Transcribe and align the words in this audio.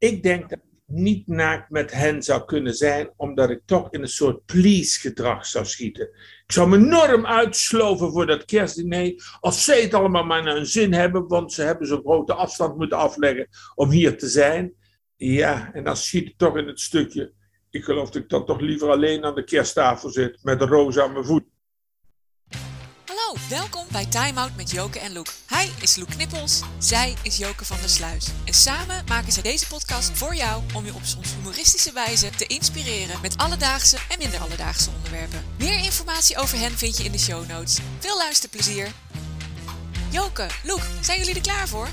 Ik 0.00 0.22
denk 0.22 0.48
dat 0.48 0.58
ik 0.58 0.64
niet 0.86 1.26
naakt 1.26 1.70
met 1.70 1.92
hen 1.92 2.22
zou 2.22 2.44
kunnen 2.44 2.74
zijn, 2.74 3.10
omdat 3.16 3.50
ik 3.50 3.60
toch 3.64 3.90
in 3.90 4.00
een 4.02 4.08
soort 4.08 4.44
please-gedrag 4.44 5.46
zou 5.46 5.64
schieten. 5.64 6.06
Ik 6.46 6.52
zou 6.52 6.68
me 6.68 6.76
enorm 6.76 7.26
uitsloven 7.26 8.10
voor 8.10 8.26
dat 8.26 8.44
kerstdiner, 8.44 9.36
als 9.40 9.64
zij 9.64 9.82
het 9.82 9.94
allemaal 9.94 10.24
maar 10.24 10.42
naar 10.42 10.54
hun 10.54 10.66
zin 10.66 10.92
hebben, 10.92 11.28
want 11.28 11.52
ze 11.52 11.62
hebben 11.62 11.86
zo'n 11.86 12.00
grote 12.00 12.34
afstand 12.34 12.76
moeten 12.76 12.98
afleggen 12.98 13.48
om 13.74 13.90
hier 13.90 14.18
te 14.18 14.28
zijn. 14.28 14.74
Ja, 15.16 15.70
en 15.72 15.84
dan 15.84 15.96
schiet 15.96 16.28
ik 16.28 16.38
toch 16.38 16.56
in 16.56 16.66
het 16.66 16.80
stukje. 16.80 17.32
Ik 17.70 17.84
geloof 17.84 18.10
dat 18.10 18.22
ik 18.22 18.28
dan 18.28 18.46
toch 18.46 18.60
liever 18.60 18.88
alleen 18.88 19.24
aan 19.24 19.34
de 19.34 19.44
kersttafel 19.44 20.10
zit 20.10 20.38
met 20.42 20.58
de 20.58 20.66
roos 20.66 20.98
aan 20.98 21.12
mijn 21.12 21.24
voet. 21.24 21.44
Welkom 23.50 23.84
bij 23.92 24.06
Time 24.06 24.40
Out 24.40 24.56
met 24.56 24.70
Joke 24.70 24.98
en 24.98 25.12
Loek. 25.12 25.26
Hij 25.46 25.68
is 25.80 25.96
Loek 25.96 26.08
Knippels, 26.08 26.62
zij 26.78 27.14
is 27.22 27.36
Joke 27.36 27.64
van 27.64 27.76
der 27.80 27.88
Sluis. 27.88 28.28
En 28.44 28.54
samen 28.54 29.04
maken 29.08 29.32
zij 29.32 29.42
deze 29.42 29.66
podcast 29.66 30.18
voor 30.18 30.34
jou 30.34 30.62
om 30.74 30.84
je 30.84 30.94
op 30.94 31.02
soms 31.02 31.34
humoristische 31.34 31.92
wijze 31.92 32.30
te 32.30 32.46
inspireren 32.46 33.20
met 33.22 33.36
alledaagse 33.36 33.96
en 34.10 34.18
minder 34.18 34.40
alledaagse 34.40 34.90
onderwerpen. 34.96 35.38
Meer 35.58 35.84
informatie 35.84 36.36
over 36.36 36.58
hen 36.58 36.70
vind 36.70 36.96
je 36.96 37.04
in 37.04 37.12
de 37.12 37.18
show 37.18 37.48
notes. 37.48 37.78
Veel 37.98 38.16
luisterplezier. 38.16 38.88
Joke, 40.10 40.46
Loek, 40.64 40.82
zijn 41.00 41.18
jullie 41.18 41.34
er 41.34 41.40
klaar 41.40 41.68
voor? 41.68 41.88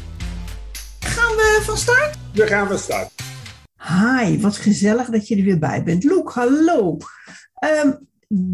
Gaan 1.00 1.36
we 1.36 1.62
van 1.64 1.78
start? 1.78 2.16
We 2.34 2.48
gaan 2.48 2.68
van 2.68 2.80
start. 2.80 3.12
Hi, 3.78 4.40
wat 4.40 4.58
gezellig 4.58 5.10
dat 5.10 5.28
je 5.28 5.36
er 5.36 5.44
weer 5.44 5.60
bij 5.60 5.84
bent. 5.84 6.04
Loek, 6.04 6.32
hallo. 6.32 6.98
Ehm, 7.54 7.92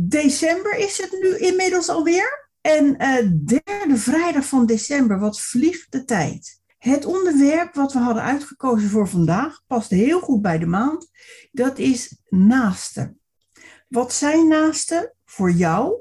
december 0.10 0.78
is 0.78 0.98
het 0.98 1.12
nu 1.22 1.38
inmiddels 1.38 1.90
alweer. 1.90 2.44
En 2.64 2.98
eh, 2.98 3.30
derde 3.46 3.98
vrijdag 3.98 4.46
van 4.46 4.66
december, 4.66 5.20
wat 5.20 5.42
vliegt 5.42 5.92
de 5.92 6.04
tijd. 6.04 6.62
Het 6.78 7.06
onderwerp 7.06 7.74
wat 7.74 7.94
we 7.94 8.00
hadden 8.00 8.24
uitgekozen 8.24 8.90
voor 8.90 9.08
vandaag 9.08 9.62
past 9.68 9.90
heel 9.90 10.20
goed 10.20 10.42
bij 10.42 10.58
de 10.58 10.66
maand. 10.66 11.10
Dat 11.52 11.78
is 11.78 12.22
naasten. 12.30 13.20
Wat 13.88 14.14
zijn 14.14 14.48
naasten 14.48 15.16
voor 15.26 15.52
jou? 15.52 15.96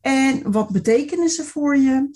En 0.00 0.52
wat 0.52 0.70
betekenen 0.70 1.28
ze 1.28 1.44
voor 1.44 1.76
je? 1.76 2.10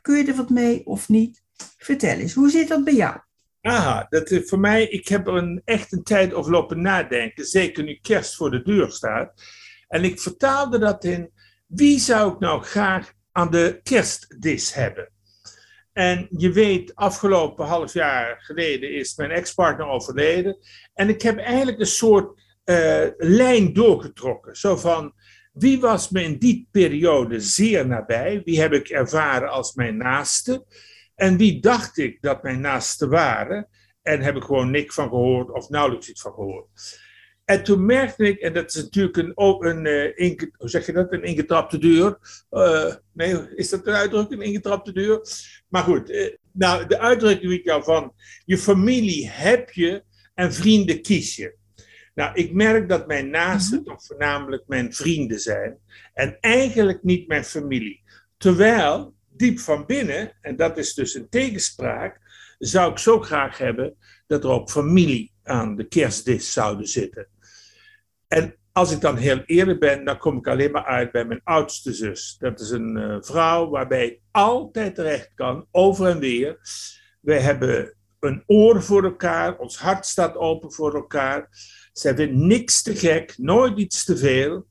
Kun 0.00 0.16
je 0.16 0.24
er 0.24 0.34
wat 0.34 0.50
mee 0.50 0.86
of 0.86 1.08
niet? 1.08 1.42
Vertel 1.76 2.18
eens, 2.18 2.34
hoe 2.34 2.50
zit 2.50 2.68
dat 2.68 2.84
bij 2.84 2.94
jou? 2.94 3.18
Aha, 3.60 4.06
dat 4.08 4.30
is 4.30 4.48
voor 4.48 4.60
mij, 4.60 4.88
ik 4.88 5.08
heb 5.08 5.26
een, 5.26 5.62
echt 5.64 5.92
een 5.92 6.02
tijd 6.02 6.32
over 6.32 6.50
lopen 6.50 6.82
nadenken, 6.82 7.44
zeker 7.44 7.84
nu 7.84 7.98
kerst 8.02 8.36
voor 8.36 8.50
de 8.50 8.62
deur 8.62 8.90
staat. 8.90 9.42
En 9.88 10.04
ik 10.04 10.20
vertaalde 10.20 10.78
dat 10.78 11.04
in, 11.04 11.30
wie 11.66 11.98
zou 11.98 12.32
ik 12.32 12.38
nou 12.38 12.62
graag 12.62 13.12
aan 13.36 13.50
de 13.50 13.80
kerstdis 13.82 14.74
hebben? 14.74 15.08
En 15.92 16.26
je 16.30 16.52
weet, 16.52 16.94
afgelopen 16.94 17.66
half 17.66 17.92
jaar 17.92 18.36
geleden 18.40 18.94
is 18.94 19.16
mijn 19.16 19.30
ex-partner 19.30 19.86
overleden. 19.86 20.58
En 20.94 21.08
ik 21.08 21.22
heb 21.22 21.38
eigenlijk 21.38 21.80
een 21.80 21.86
soort 21.86 22.42
uh, 22.64 23.06
lijn 23.16 23.72
doorgetrokken. 23.72 24.56
Zo 24.56 24.76
van, 24.76 25.14
wie 25.52 25.80
was 25.80 26.10
me 26.10 26.22
in 26.22 26.38
die 26.38 26.68
periode 26.70 27.40
zeer 27.40 27.86
nabij? 27.86 28.42
Wie 28.44 28.60
heb 28.60 28.72
ik 28.72 28.88
ervaren 28.88 29.48
als 29.50 29.74
mijn 29.74 29.96
naaste? 29.96 30.64
En 31.14 31.36
wie 31.36 31.60
dacht 31.60 31.98
ik 31.98 32.22
dat 32.22 32.42
mijn 32.42 32.60
naasten 32.60 33.08
waren? 33.08 33.68
En 34.02 34.20
heb 34.20 34.36
ik 34.36 34.42
gewoon 34.42 34.70
niks 34.70 34.94
van 34.94 35.08
gehoord 35.08 35.50
of 35.50 35.68
nauwelijks 35.68 36.08
iets 36.08 36.20
van 36.20 36.32
gehoord. 36.32 36.68
En 37.44 37.64
toen 37.64 37.86
merkte 37.86 38.24
ik, 38.24 38.40
en 38.40 38.52
dat 38.52 38.74
is 38.74 38.82
natuurlijk 38.82 39.16
een, 39.16 39.32
een, 39.34 39.86
een 40.22 40.52
hoe 40.56 40.68
zeg 40.68 40.86
je 40.86 40.92
dat, 40.92 41.12
een 41.12 41.22
ingetrapte 41.22 41.78
deur. 41.78 42.18
Uh, 42.50 42.94
nee, 43.12 43.54
is 43.54 43.68
dat 43.68 43.86
een 43.86 43.94
uitdrukking, 43.94 44.40
een 44.40 44.46
ingetrapte 44.46 44.92
deur? 44.92 45.20
Maar 45.68 45.82
goed, 45.82 46.10
uh, 46.10 46.34
nou, 46.52 46.86
de 46.86 46.98
uitdrukking 46.98 47.50
die 47.50 47.58
ik 47.58 47.64
jou 47.64 47.82
van, 47.82 48.12
je 48.44 48.58
familie 48.58 49.28
heb 49.30 49.70
je 49.70 50.04
en 50.34 50.52
vrienden 50.52 51.02
kies 51.02 51.36
je. 51.36 51.56
Nou, 52.14 52.34
ik 52.34 52.52
merk 52.52 52.88
dat 52.88 53.06
mijn 53.06 53.30
naasten 53.30 53.78
mm 53.78 53.84
-hmm. 53.84 53.94
toch 53.94 54.04
voornamelijk 54.06 54.62
mijn 54.66 54.94
vrienden 54.94 55.40
zijn 55.40 55.78
en 56.14 56.36
eigenlijk 56.40 57.02
niet 57.02 57.28
mijn 57.28 57.44
familie. 57.44 58.02
Terwijl 58.36 59.14
diep 59.28 59.58
van 59.58 59.86
binnen, 59.86 60.32
en 60.40 60.56
dat 60.56 60.78
is 60.78 60.94
dus 60.94 61.14
een 61.14 61.28
tegenspraak, 61.28 62.20
zou 62.58 62.90
ik 62.90 62.98
zo 62.98 63.20
graag 63.20 63.58
hebben 63.58 63.96
dat 64.26 64.44
er 64.44 64.50
ook 64.50 64.70
familie 64.70 65.32
aan 65.42 65.76
de 65.76 65.88
kerstdis 65.88 66.52
zouden 66.52 66.86
zitten. 66.86 67.26
En 68.34 68.56
als 68.72 68.92
ik 68.92 69.00
dan 69.00 69.16
heel 69.16 69.42
eerlijk 69.46 69.80
ben, 69.80 70.04
dan 70.04 70.18
kom 70.18 70.36
ik 70.36 70.46
alleen 70.46 70.70
maar 70.70 70.84
uit 70.84 71.12
bij 71.12 71.24
mijn 71.24 71.40
oudste 71.44 71.92
zus. 71.92 72.36
Dat 72.38 72.60
is 72.60 72.70
een 72.70 72.96
uh, 72.96 73.16
vrouw 73.20 73.68
waarbij 73.68 74.06
ik 74.06 74.20
altijd 74.30 74.94
terecht 74.94 75.30
kan, 75.34 75.66
over 75.70 76.06
en 76.06 76.18
weer. 76.18 76.58
Wij 77.20 77.40
hebben 77.40 77.94
een 78.20 78.42
oor 78.46 78.82
voor 78.82 79.04
elkaar, 79.04 79.58
ons 79.58 79.78
hart 79.78 80.06
staat 80.06 80.36
open 80.36 80.72
voor 80.72 80.94
elkaar. 80.94 81.48
Zij 81.92 82.14
vindt 82.14 82.34
niks 82.34 82.82
te 82.82 82.96
gek, 82.96 83.34
nooit 83.38 83.78
iets 83.78 84.04
te 84.04 84.16
veel. 84.16 84.66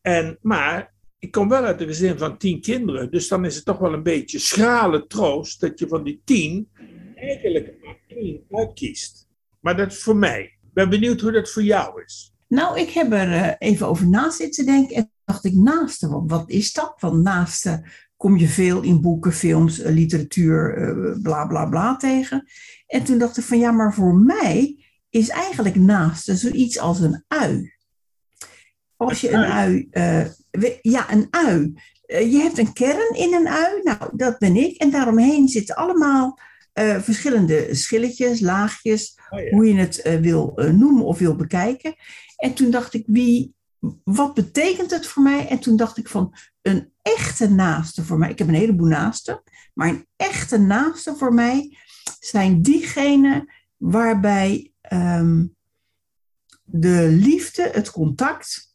En, 0.00 0.38
maar 0.40 0.94
ik 1.18 1.30
kom 1.30 1.48
wel 1.48 1.64
uit 1.64 1.80
een 1.80 1.86
gezin 1.86 2.18
van 2.18 2.38
tien 2.38 2.60
kinderen, 2.60 3.10
dus 3.10 3.28
dan 3.28 3.44
is 3.44 3.56
het 3.56 3.64
toch 3.64 3.78
wel 3.78 3.92
een 3.92 4.02
beetje 4.02 4.38
schrale 4.38 5.06
troost 5.06 5.60
dat 5.60 5.78
je 5.78 5.88
van 5.88 6.04
die 6.04 6.20
tien 6.24 6.70
eigenlijk 7.14 7.74
maar 7.84 7.98
één 8.06 8.44
uitkiest. 8.50 9.28
Maar 9.60 9.76
dat 9.76 9.92
is 9.92 10.02
voor 10.02 10.16
mij. 10.16 10.42
Ik 10.42 10.72
ben 10.72 10.90
benieuwd 10.90 11.20
hoe 11.20 11.32
dat 11.32 11.50
voor 11.50 11.62
jou 11.62 12.02
is. 12.02 12.34
Nou, 12.48 12.80
ik 12.80 12.90
heb 12.90 13.12
er 13.12 13.28
uh, 13.28 13.52
even 13.58 13.86
over 13.86 14.08
na 14.08 14.30
zitten 14.30 14.66
denken 14.66 14.96
en 14.96 15.10
dacht 15.24 15.44
ik 15.44 15.54
naaste, 15.54 16.24
wat, 16.26 16.50
is 16.50 16.72
dat? 16.72 16.94
Want 16.98 17.22
naaste 17.22 17.84
kom 18.16 18.36
je 18.36 18.48
veel 18.48 18.82
in 18.82 19.00
boeken, 19.00 19.32
films, 19.32 19.80
uh, 19.80 19.86
literatuur, 19.86 21.18
bla 21.22 21.46
bla 21.46 21.66
bla 21.66 21.96
tegen. 21.96 22.48
En 22.86 23.04
toen 23.04 23.18
dacht 23.18 23.36
ik 23.36 23.44
van 23.44 23.58
ja, 23.58 23.70
maar 23.70 23.94
voor 23.94 24.14
mij 24.14 24.84
is 25.10 25.28
eigenlijk 25.28 25.76
naaste 25.76 26.36
zoiets 26.36 26.78
als 26.78 27.00
een 27.00 27.24
ui. 27.28 27.74
Als 28.96 29.20
je 29.20 29.30
een 29.30 29.44
ui, 29.44 29.88
ja, 30.82 31.12
een 31.12 31.26
ui. 31.30 31.74
je 32.06 32.38
hebt 32.38 32.58
een 32.58 32.72
kern 32.72 33.14
in 33.14 33.34
een 33.34 33.48
ui, 33.48 33.80
nou, 33.82 34.16
dat 34.16 34.38
ben 34.38 34.56
ik. 34.56 34.76
En 34.76 34.90
daaromheen 34.90 35.48
zitten 35.48 35.76
allemaal 35.76 36.38
uh, 36.74 37.00
verschillende 37.00 37.74
schilletjes, 37.74 38.40
laagjes, 38.40 39.18
oh, 39.30 39.40
ja. 39.40 39.50
hoe 39.50 39.66
je 39.66 39.74
het 39.74 40.18
wil 40.20 40.52
noemen 40.54 41.04
of 41.04 41.18
wil 41.18 41.36
bekijken. 41.36 41.94
En 42.36 42.54
toen 42.54 42.70
dacht 42.70 42.94
ik, 42.94 43.04
wie, 43.06 43.54
wat 44.04 44.34
betekent 44.34 44.90
het 44.90 45.06
voor 45.06 45.22
mij? 45.22 45.48
En 45.48 45.58
toen 45.58 45.76
dacht 45.76 45.96
ik 45.96 46.08
van 46.08 46.34
een 46.62 46.92
echte 47.02 47.50
naaste 47.50 48.04
voor 48.04 48.18
mij. 48.18 48.30
Ik 48.30 48.38
heb 48.38 48.48
een 48.48 48.54
heleboel 48.54 48.88
naasten, 48.88 49.42
maar 49.74 49.88
een 49.88 50.06
echte 50.16 50.58
naaste 50.58 51.16
voor 51.16 51.34
mij 51.34 51.78
zijn 52.18 52.62
diegenen 52.62 53.52
waarbij 53.76 54.72
um, 54.92 55.56
de 56.62 57.08
liefde, 57.08 57.70
het 57.72 57.90
contact 57.90 58.74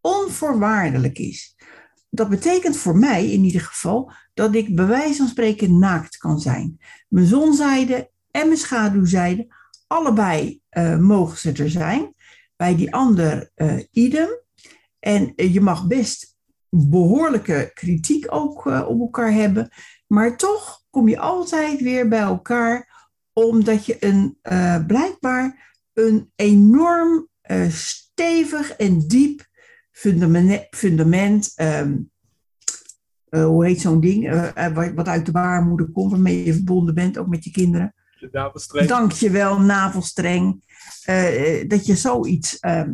onvoorwaardelijk 0.00 1.18
is. 1.18 1.56
Dat 2.10 2.28
betekent 2.28 2.76
voor 2.76 2.96
mij 2.96 3.30
in 3.30 3.44
ieder 3.44 3.60
geval 3.60 4.12
dat 4.34 4.54
ik 4.54 4.74
bij 4.74 4.86
wijze 4.86 5.16
van 5.16 5.28
spreken 5.28 5.78
naakt 5.78 6.16
kan 6.16 6.40
zijn. 6.40 6.80
Mijn 7.08 7.26
zonzijde 7.26 8.10
en 8.30 8.46
mijn 8.46 8.58
schaduwzijde, 8.58 9.54
allebei 9.86 10.60
uh, 10.70 10.98
mogen 10.98 11.38
ze 11.38 11.52
er 11.52 11.70
zijn. 11.70 12.14
Bij 12.60 12.76
die 12.76 12.94
ander 12.94 13.50
uh, 13.56 13.82
idem. 13.90 14.28
En 14.98 15.32
uh, 15.36 15.54
je 15.54 15.60
mag 15.60 15.86
best 15.86 16.36
behoorlijke 16.68 17.70
kritiek 17.74 18.26
ook 18.28 18.64
op 18.64 19.00
elkaar 19.00 19.32
hebben. 19.32 19.68
Maar 20.06 20.36
toch 20.36 20.82
kom 20.90 21.08
je 21.08 21.18
altijd 21.18 21.80
weer 21.80 22.08
bij 22.08 22.20
elkaar, 22.20 23.08
omdat 23.32 23.86
je 23.86 23.96
een, 24.00 24.38
blijkbaar 24.86 25.74
een 25.92 26.32
enorm 26.36 27.28
stevig 27.68 28.72
en 28.72 28.98
diep 28.98 29.46
fundament, 29.90 30.66
fundament 30.70 31.52
uh, 31.56 33.44
hoe 33.44 33.64
heet 33.64 33.80
zo'n 33.80 34.00
ding, 34.00 34.30
wat 34.94 35.08
uit 35.08 35.26
de 35.26 35.32
baarmoeder 35.32 35.90
komt, 35.90 36.10
waarmee 36.10 36.44
je 36.44 36.54
verbonden 36.54 36.94
bent, 36.94 37.18
ook 37.18 37.28
met 37.28 37.44
je 37.44 37.50
kinderen. 37.50 37.94
Navelstreng. 38.32 38.88
Dank 38.88 39.12
je 39.12 39.30
wel, 39.30 39.60
navelstreng. 39.60 40.64
Uh, 41.06 41.68
dat 41.68 41.86
je 41.86 41.96
zoiets 41.96 42.58
ehm, 42.58 42.92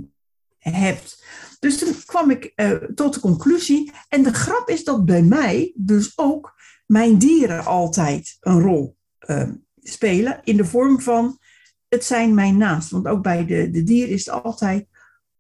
hebt. 0.59 1.25
Dus 1.59 1.79
toen 1.79 1.95
kwam 2.05 2.31
ik 2.31 2.53
tot 2.95 3.15
de 3.15 3.21
conclusie. 3.21 3.93
En 4.09 4.23
de 4.23 4.33
grap 4.33 4.69
is 4.69 4.85
dat 4.85 5.05
bij 5.05 5.23
mij 5.23 5.73
dus 5.75 6.13
ook 6.19 6.55
mijn 6.87 7.19
dieren 7.19 7.65
altijd 7.65 8.37
een 8.41 8.61
rol 8.61 8.97
ehm, 9.19 9.53
spelen. 9.83 10.41
In 10.45 10.57
de 10.57 10.65
vorm 10.65 11.01
van, 11.01 11.39
het 11.89 12.05
zijn 12.05 12.35
mijn 12.35 12.57
naast. 12.57 12.91
Want 12.91 13.07
ook 13.07 13.23
bij 13.23 13.47
de, 13.47 13.71
de 13.71 13.83
dieren 13.83 14.15
is 14.15 14.27
het 14.27 14.43
altijd 14.45 14.87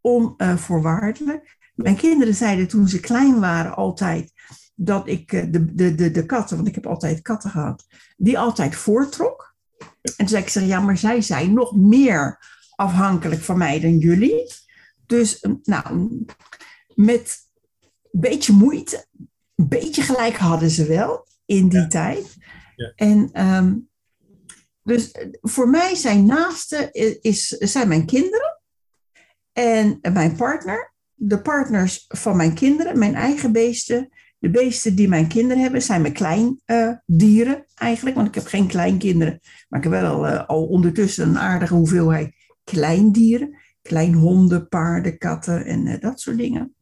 onvoorwaardelijk. 0.00 1.56
Mijn 1.75 1.97
kinderen 1.97 2.35
zeiden 2.35 2.69
toen 2.69 2.89
ze 2.89 3.00
klein 3.00 3.41
waren 3.41 3.77
altijd 3.77 4.32
dat 4.75 5.09
ik 5.09 5.31
de, 5.31 5.75
de, 5.75 5.94
de, 5.94 6.11
de 6.11 6.27
katten, 6.27 6.56
want 6.56 6.69
ik 6.69 6.75
heb 6.75 6.87
altijd 6.87 7.23
katten 7.23 7.50
gehad, 7.50 7.87
die 8.17 8.39
altijd 8.39 8.77
voortrok. 8.77 9.45
En 9.78 10.12
toen 10.17 10.28
zei 10.28 10.43
ik, 10.43 10.49
zeg, 10.49 10.64
ja, 10.64 10.81
maar 10.81 10.99
zij 10.99 11.20
zijn 11.20 11.52
nog 11.52 11.76
meer 11.76 12.38
afhankelijk 12.75 13.40
van 13.40 13.58
mij 13.58 13.81
dan 13.81 13.99
jullie. 13.99 14.52
Dus, 15.06 15.46
nou, 15.62 16.08
met 16.94 17.37
een 18.12 18.20
beetje 18.20 18.52
moeite, 18.52 19.06
een 19.55 19.69
beetje 19.69 20.02
gelijk 20.02 20.37
hadden 20.37 20.70
ze 20.70 20.87
wel 20.87 21.26
in 21.44 21.69
die 21.69 21.81
ja. 21.81 21.87
tijd. 21.87 22.37
Ja. 22.76 22.93
En 22.96 23.44
um, 23.46 23.88
Dus 24.82 25.12
eh, 25.12 25.28
voor 25.40 25.69
mij 25.69 25.94
zijn 25.94 26.26
naasten 26.26 26.93
is, 27.20 27.49
zijn 27.49 27.88
mijn 27.88 28.06
kinderen 28.06 28.61
en 29.52 29.99
mijn 30.12 30.37
partner. 30.37 30.94
De 31.14 31.43
partners 31.43 32.05
van 32.08 32.37
mijn 32.37 32.55
kinderen, 32.55 32.99
mijn 32.99 33.14
eigen 33.14 33.52
beesten. 33.52 34.08
De 34.38 34.50
beesten 34.50 34.94
die 34.94 35.09
mijn 35.09 35.29
kinderen 35.29 35.62
hebben, 35.62 35.83
zijn 35.83 36.00
mijn 36.00 36.12
kleindieren 36.12 37.56
uh, 37.56 37.62
eigenlijk. 37.75 38.17
Want 38.17 38.29
ik 38.29 38.35
heb 38.35 38.47
geen 38.47 38.67
kleinkinderen. 38.67 39.41
Maar 39.69 39.85
ik 39.85 39.91
heb 39.91 40.00
wel 40.00 40.27
uh, 40.27 40.47
al 40.47 40.67
ondertussen 40.67 41.29
een 41.29 41.38
aardige 41.38 41.75
hoeveelheid 41.75 42.35
kleindieren. 42.65 43.59
Kleinhonden, 43.83 44.69
paarden, 44.69 45.19
katten 45.19 45.65
en 45.65 45.87
uh, 45.87 46.00
dat 46.00 46.21
soort 46.21 46.37
dingen. 46.37 46.75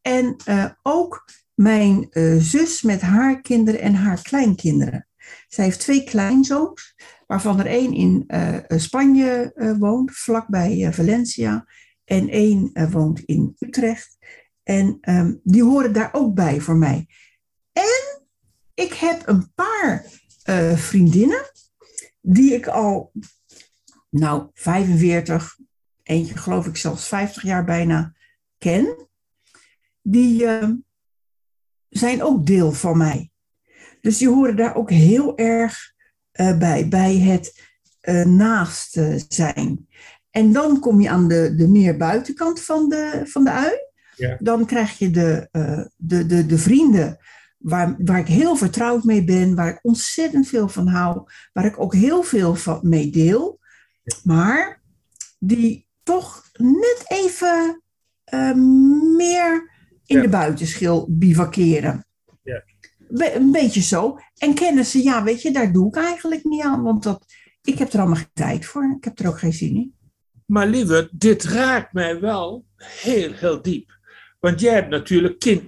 En 0.00 0.36
ook 0.82 1.24
mijn 1.54 2.08
zus 2.38 2.82
met 2.82 3.00
haar 3.00 3.40
kinderen 3.40 3.80
en 3.80 3.94
haar 3.94 4.22
kleinkinderen. 4.22 5.08
Zij 5.48 5.64
heeft 5.64 5.80
twee 5.80 6.04
kleinzoons, 6.04 6.94
waarvan 7.26 7.58
er 7.58 7.66
één 7.66 7.92
in 7.92 8.24
Spanje 8.80 9.52
woont, 9.78 10.10
vlakbij 10.12 10.92
Valencia, 10.92 11.66
en 12.04 12.28
één 12.28 12.70
woont 12.90 13.20
in 13.20 13.54
Utrecht. 13.58 14.16
En 14.68 14.98
um, 15.00 15.40
die 15.44 15.62
horen 15.62 15.92
daar 15.92 16.08
ook 16.12 16.34
bij 16.34 16.60
voor 16.60 16.76
mij. 16.76 17.06
En 17.72 18.26
ik 18.74 18.92
heb 18.92 19.22
een 19.26 19.52
paar 19.54 20.04
vriendinnen 20.76 21.50
die 22.20 22.52
ik 22.52 22.66
al, 22.66 23.12
nou, 24.10 24.48
45, 24.54 25.58
eentje 26.02 26.36
geloof 26.36 26.66
ik 26.66 26.76
zelfs 26.76 27.08
50 27.08 27.42
jaar 27.42 27.64
bijna 27.64 28.14
ken. 28.58 29.08
Die 30.02 30.46
ehm, 30.46 30.74
zijn 31.88 32.22
ook 32.22 32.46
deel 32.46 32.72
van 32.72 32.96
mij. 32.96 33.30
Dus 34.00 34.18
die 34.18 34.28
horen 34.28 34.56
daar 34.56 34.74
ook 34.74 34.90
heel 34.90 35.38
erg 35.38 35.92
uh, 36.32 36.58
bij, 36.58 36.88
bij 36.88 37.18
het 37.18 37.68
uh, 38.02 38.24
naast 38.24 39.00
zijn. 39.28 39.88
En 40.30 40.52
dan 40.52 40.80
kom 40.80 41.00
je 41.00 41.08
aan 41.10 41.28
de, 41.28 41.54
de 41.54 41.68
meer 41.68 41.96
buitenkant 41.96 42.60
van 42.60 42.88
de, 42.88 43.20
van 43.24 43.44
de 43.44 43.50
ui. 43.50 43.86
Ja. 44.18 44.36
Dan 44.40 44.66
krijg 44.66 44.98
je 44.98 45.10
de, 45.10 45.48
uh, 45.52 45.84
de, 45.96 46.26
de, 46.26 46.46
de 46.46 46.58
vrienden 46.58 47.18
waar, 47.58 47.96
waar 47.98 48.18
ik 48.18 48.26
heel 48.26 48.56
vertrouwd 48.56 49.04
mee 49.04 49.24
ben, 49.24 49.54
waar 49.54 49.68
ik 49.68 49.78
ontzettend 49.82 50.48
veel 50.48 50.68
van 50.68 50.86
hou, 50.88 51.22
waar 51.52 51.64
ik 51.64 51.80
ook 51.80 51.94
heel 51.94 52.22
veel 52.22 52.54
van 52.54 52.80
mee 52.82 53.10
deel, 53.10 53.60
maar 54.24 54.82
die 55.38 55.86
toch 56.02 56.42
net 56.56 57.04
even 57.06 57.82
meer 59.16 59.70
in 60.06 60.16
ja. 60.16 60.22
de 60.22 60.28
buitenschil 60.28 61.06
bivakeren 61.10 62.08
een 63.08 63.52
beetje 63.52 63.80
zo. 63.80 64.18
En 64.36 64.54
kennen 64.54 64.84
ze, 64.84 65.02
ja, 65.02 65.22
weet 65.22 65.42
je, 65.42 65.50
daar 65.50 65.72
doe 65.72 65.88
ik 65.88 65.96
eigenlijk 65.96 66.44
niet 66.44 66.62
aan, 66.62 66.82
want 66.82 67.02
dat, 67.02 67.24
ik 67.62 67.78
heb 67.78 67.92
er 67.92 67.98
allemaal 67.98 68.16
geen 68.16 68.30
tijd 68.32 68.66
voor. 68.66 68.94
Ik 68.96 69.04
heb 69.04 69.18
er 69.18 69.28
ook 69.28 69.38
geen 69.38 69.52
zin 69.52 69.74
in. 69.74 69.94
Maar 70.46 70.66
lieve, 70.66 71.08
dit 71.12 71.44
raakt 71.44 71.92
mij 71.92 72.20
wel 72.20 72.64
heel, 72.76 73.32
heel 73.32 73.62
diep. 73.62 73.97
Want 74.38 74.60
jij 74.60 74.74
hebt 74.74 74.88
natuurlijk 74.88 75.38
kind 75.38 75.62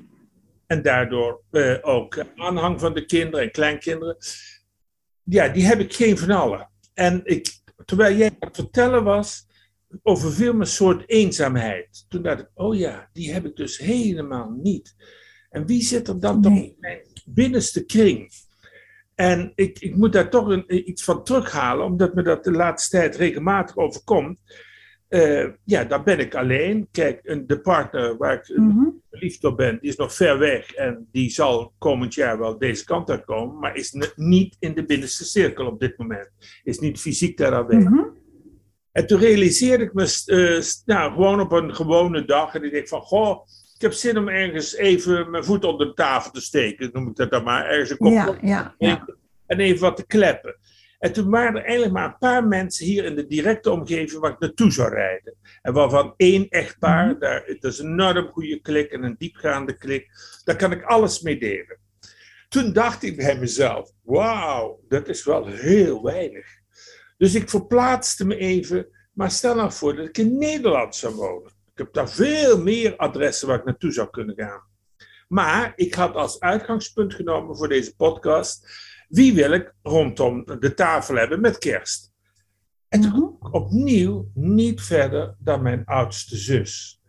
en 0.67 0.83
daardoor 0.83 1.43
uh, 1.51 1.77
ook 1.81 2.25
aanhang 2.37 2.81
van 2.81 2.95
de 2.95 3.05
kinderen 3.05 3.41
en 3.41 3.51
kleinkinderen. 3.51 4.17
Ja, 5.23 5.49
die 5.49 5.65
heb 5.65 5.79
ik 5.79 5.95
geen 5.95 6.19
van 6.19 6.31
allen. 6.31 6.71
En 6.95 7.21
ik, 7.25 7.61
terwijl 7.85 8.17
jij 8.17 8.29
aan 8.29 8.37
het 8.49 8.57
vertellen 8.57 9.05
was, 9.05 9.47
overviel 10.03 10.53
me 10.53 10.61
een 10.61 10.67
soort 10.67 11.09
eenzaamheid. 11.09 12.05
Toen 12.09 12.23
dacht 12.23 12.41
ik, 12.41 12.51
oh 12.55 12.77
ja, 12.77 13.09
die 13.13 13.33
heb 13.33 13.45
ik 13.45 13.57
dus 13.57 13.79
helemaal 13.79 14.51
niet. 14.51 14.95
En 15.51 15.67
wie 15.67 15.83
zit 15.83 16.09
er 16.09 16.21
dan 16.21 16.41
nee. 16.41 16.53
toch 16.53 16.63
in 16.63 16.77
mijn 16.81 17.01
binnenste 17.27 17.85
kring? 17.85 18.33
En 19.15 19.53
ik, 19.55 19.79
ik 19.79 19.97
moet 19.97 20.13
daar 20.13 20.31
toch 20.31 20.47
een, 20.47 20.89
iets 20.89 21.05
van 21.05 21.25
terughalen, 21.25 21.85
omdat 21.85 22.15
me 22.15 22.23
dat 22.23 22.45
de 22.45 22.53
laatste 22.53 22.97
tijd 22.97 23.17
regelmatig 23.17 23.77
overkomt. 23.77 24.41
Uh, 25.11 25.47
ja, 25.65 25.85
dan 25.85 26.05
ben 26.05 26.19
ik 26.19 26.35
alleen. 26.35 26.89
Kijk, 26.91 27.21
een, 27.23 27.47
de 27.47 27.61
partner 27.61 28.17
waar 28.17 28.35
ik 28.35 28.57
mm 28.57 28.71
-hmm. 28.71 29.03
verliefd 29.11 29.45
op 29.45 29.57
ben, 29.57 29.79
die 29.81 29.91
is 29.91 29.97
nog 29.97 30.15
ver 30.15 30.39
weg. 30.39 30.73
En 30.73 31.09
die 31.13 31.31
zal 31.31 31.73
komend 31.79 32.15
jaar 32.15 32.39
wel 32.39 32.59
deze 32.59 32.85
kant 32.85 33.11
uit 33.11 33.25
komen. 33.25 33.59
Maar 33.59 33.77
is 33.77 34.13
niet 34.17 34.57
in 34.59 34.75
de 34.75 34.85
binnenste 34.85 35.25
cirkel 35.25 35.67
op 35.67 35.81
dit 35.81 35.99
moment. 35.99 36.31
Is 36.63 36.79
niet 36.79 37.01
fysiek 37.01 37.37
daar 37.37 37.55
aanwezig. 37.55 37.91
Mm 37.91 37.97
-hmm. 37.97 38.19
En 38.93 39.07
toen 39.07 39.21
realiseerde 39.21 39.85
ik 39.85 39.93
me 39.93 40.23
uh, 40.27 40.63
nou, 40.85 41.13
gewoon 41.13 41.41
op 41.41 41.53
een 41.53 41.75
gewone 41.75 42.25
dag. 42.25 42.55
En 42.55 42.65
ik 42.65 42.73
denk 42.73 42.89
van, 42.89 43.01
goh, 43.01 43.47
ik 43.75 43.81
heb 43.81 43.93
zin 43.93 44.19
om 44.19 44.29
ergens 44.29 44.77
even 44.77 45.31
mijn 45.31 45.45
voet 45.45 45.65
onder 45.65 45.87
de 45.87 45.95
tafel 45.95 46.31
te 46.31 46.41
steken, 46.41 46.91
noem 46.93 47.09
ik 47.09 47.17
dat 47.17 47.31
dan 47.31 47.45
maar. 47.45 47.67
Ergens 47.67 47.91
een 47.91 47.97
kop 47.97 48.13
ja, 48.13 48.39
ja, 48.43 48.75
ja. 48.79 49.07
En 49.47 49.61
even 49.61 49.81
wat 49.81 49.97
te 49.97 50.07
kleppen. 50.07 50.57
En 51.01 51.13
toen 51.13 51.31
waren 51.31 51.57
er 51.57 51.65
eigenlijk 51.65 51.93
maar 51.93 52.05
een 52.05 52.19
paar 52.19 52.47
mensen 52.47 52.87
hier 52.87 53.05
in 53.05 53.17
de 53.17 53.27
directe 53.27 53.71
omgeving 53.71 54.21
waar 54.21 54.33
ik 54.33 54.39
naartoe 54.39 54.73
zou 54.73 54.95
rijden. 54.95 55.35
En 55.63 55.73
waarvan 55.73 56.15
één 56.17 56.49
echtpaar, 56.49 57.05
mm 57.05 57.11
-hmm. 57.11 57.21
daar, 57.21 57.57
dat 57.61 57.73
is 57.73 57.79
een 57.79 57.93
enorm 57.93 58.29
goede 58.29 58.61
klik 58.61 58.93
en 58.93 59.03
een 59.03 59.15
diepgaande 59.19 59.77
klik. 59.77 60.11
Daar 60.45 60.57
kan 60.57 60.73
ik 60.73 60.83
alles 60.83 61.21
mee 61.21 61.39
delen. 61.39 61.79
Toen 62.49 62.73
dacht 62.73 63.03
ik 63.03 63.17
bij 63.17 63.39
mezelf, 63.39 63.91
wauw, 64.03 64.81
dat 64.89 65.09
is 65.09 65.25
wel 65.25 65.47
heel 65.47 66.03
weinig. 66.03 66.47
Dus 67.17 67.35
ik 67.35 67.49
verplaatste 67.49 68.27
me 68.27 68.37
even, 68.37 68.87
maar 69.13 69.31
stel 69.31 69.55
nou 69.55 69.73
voor 69.73 69.97
dat 69.97 70.07
ik 70.07 70.19
in 70.19 70.39
Nederland 70.39 70.95
zou 70.95 71.15
wonen. 71.15 71.53
Ik 71.73 71.79
heb 71.79 71.93
daar 71.93 72.11
veel 72.11 72.63
meer 72.63 72.97
adressen 72.97 73.49
waar 73.49 73.59
ik 73.59 73.65
naartoe 73.65 73.93
zou 73.93 74.11
kunnen 74.11 74.37
gaan. 74.37 74.63
Maar 75.29 75.73
ik 75.77 75.95
had 75.95 76.15
als 76.15 76.41
uitgangspunt 76.41 77.15
genomen 77.15 77.57
voor 77.57 77.69
deze 77.69 77.97
podcast: 77.97 78.69
wie 79.11 79.35
wil 79.35 79.53
ik 79.53 79.75
rondom 79.83 80.45
de 80.59 80.75
tafel 80.75 81.15
hebben 81.15 81.41
met 81.41 81.59
kerst? 81.59 82.13
En 82.89 83.01
toen 83.01 83.11
kwam 83.11 83.37
ik 83.41 83.55
opnieuw 83.55 84.31
niet 84.35 84.83
verder 84.83 85.35
dan 85.39 85.63
mijn 85.63 85.85
oudste 85.85 86.37
zus. 86.37 87.01